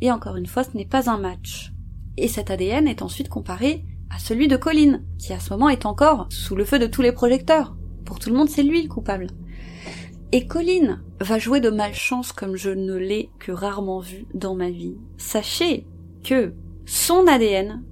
[0.02, 1.74] Et encore une fois, ce n'est pas un match.
[2.18, 5.86] Et cet ADN est ensuite comparé à celui de Colin, qui à ce moment est
[5.86, 7.76] encore sous le feu de tous les projecteurs.
[8.06, 9.28] Pour tout le monde, c'est lui le coupable.
[10.36, 14.72] Et Colin va jouer de malchance comme je ne l'ai que rarement vu dans ma
[14.72, 14.98] vie.
[15.16, 15.86] Sachez
[16.24, 16.56] que
[16.88, 17.84] son ADN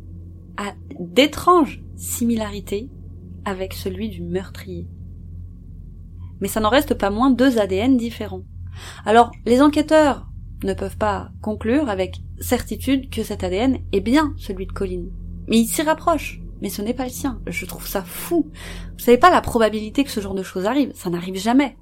[0.58, 2.90] a d'étranges similarités
[3.46, 4.88] avec celui du meurtrier.
[6.40, 8.42] Mais ça n'en reste pas moins deux ADN différents.
[9.06, 10.28] Alors, les enquêteurs
[10.64, 15.04] ne peuvent pas conclure avec certitude que cet ADN est bien celui de Colin.
[15.48, 16.42] Mais il s'y rapproche.
[16.64, 17.40] Mais ce n'est pas le sien.
[17.46, 18.50] Je trouve ça fou.
[18.94, 20.92] Vous savez pas la probabilité que ce genre de choses arrive.
[20.96, 21.78] Ça n'arrive jamais.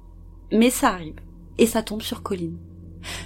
[0.52, 1.20] Mais ça arrive.
[1.58, 2.52] Et ça tombe sur Colin.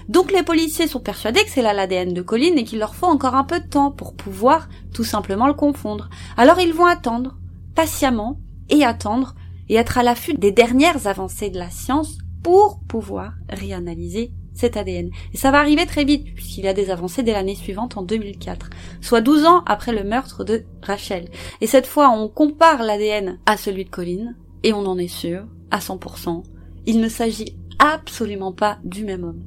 [0.08, 3.06] Donc les policiers sont persuadés que c'est là l'ADN de Colin et qu'il leur faut
[3.06, 6.08] encore un peu de temps pour pouvoir tout simplement le confondre.
[6.36, 7.36] Alors ils vont attendre,
[7.74, 9.34] patiemment, et attendre,
[9.68, 15.10] et être à l'affût des dernières avancées de la science pour pouvoir réanalyser cet ADN.
[15.32, 18.02] Et ça va arriver très vite, puisqu'il y a des avancées dès l'année suivante, en
[18.02, 18.70] 2004,
[19.00, 21.28] soit 12 ans après le meurtre de Rachel.
[21.60, 25.44] Et cette fois, on compare l'ADN à celui de Colin, et on en est sûr,
[25.70, 26.44] à 100%,
[26.86, 29.42] il ne s'agit absolument pas du même homme.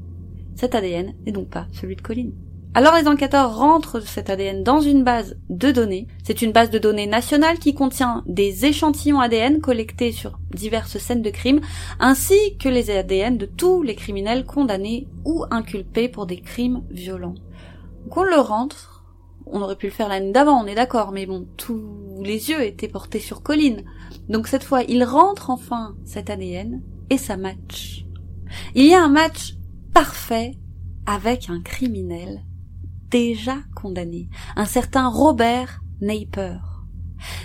[0.55, 2.29] Cet ADN n'est donc pas celui de Colin.
[2.73, 6.07] Alors les enquêteurs rentrent cet ADN dans une base de données.
[6.23, 11.23] C'est une base de données nationale qui contient des échantillons ADN collectés sur diverses scènes
[11.23, 11.61] de crime,
[11.99, 17.35] ainsi que les ADN de tous les criminels condamnés ou inculpés pour des crimes violents.
[18.03, 19.05] Donc on le rentre,
[19.47, 21.81] on aurait pu le faire l'année d'avant, on est d'accord, mais bon, tous
[22.21, 23.85] les yeux étaient portés sur Colline.
[24.29, 28.05] Donc cette fois, il rentre enfin cet ADN et ça match.
[28.75, 29.55] Il y a un match
[29.93, 30.57] parfait
[31.05, 32.43] avec un criminel
[33.09, 36.59] déjà condamné, un certain Robert Naper.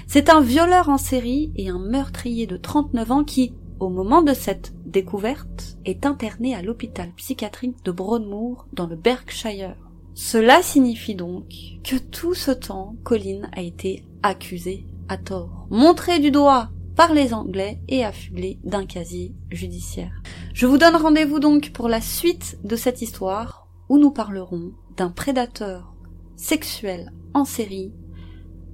[0.07, 4.35] C'est un violeur en série et un meurtrier de 39 ans qui, au moment de
[4.35, 9.77] cette découverte, est interné à l'hôpital psychiatrique de Broadmoor dans le Berkshire.
[10.15, 11.47] Cela signifie donc
[11.83, 17.35] que tout ce temps, Colin a été accusé à tort, montré du doigt par les
[17.35, 20.23] Anglais et affublé d'un casier judiciaire.
[20.55, 25.11] Je vous donne rendez-vous donc pour la suite de cette histoire où nous parlerons d'un
[25.11, 25.95] prédateur
[26.37, 27.93] sexuel en série,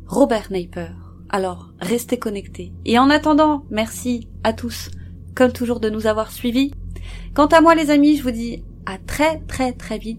[0.06, 0.92] Robert Naper.
[1.28, 2.72] Alors, restez connectés.
[2.84, 4.90] Et en attendant, merci à tous,
[5.34, 6.72] comme toujours, de nous avoir suivis.
[7.34, 10.16] Quant à moi, les amis, je vous dis à très très très vite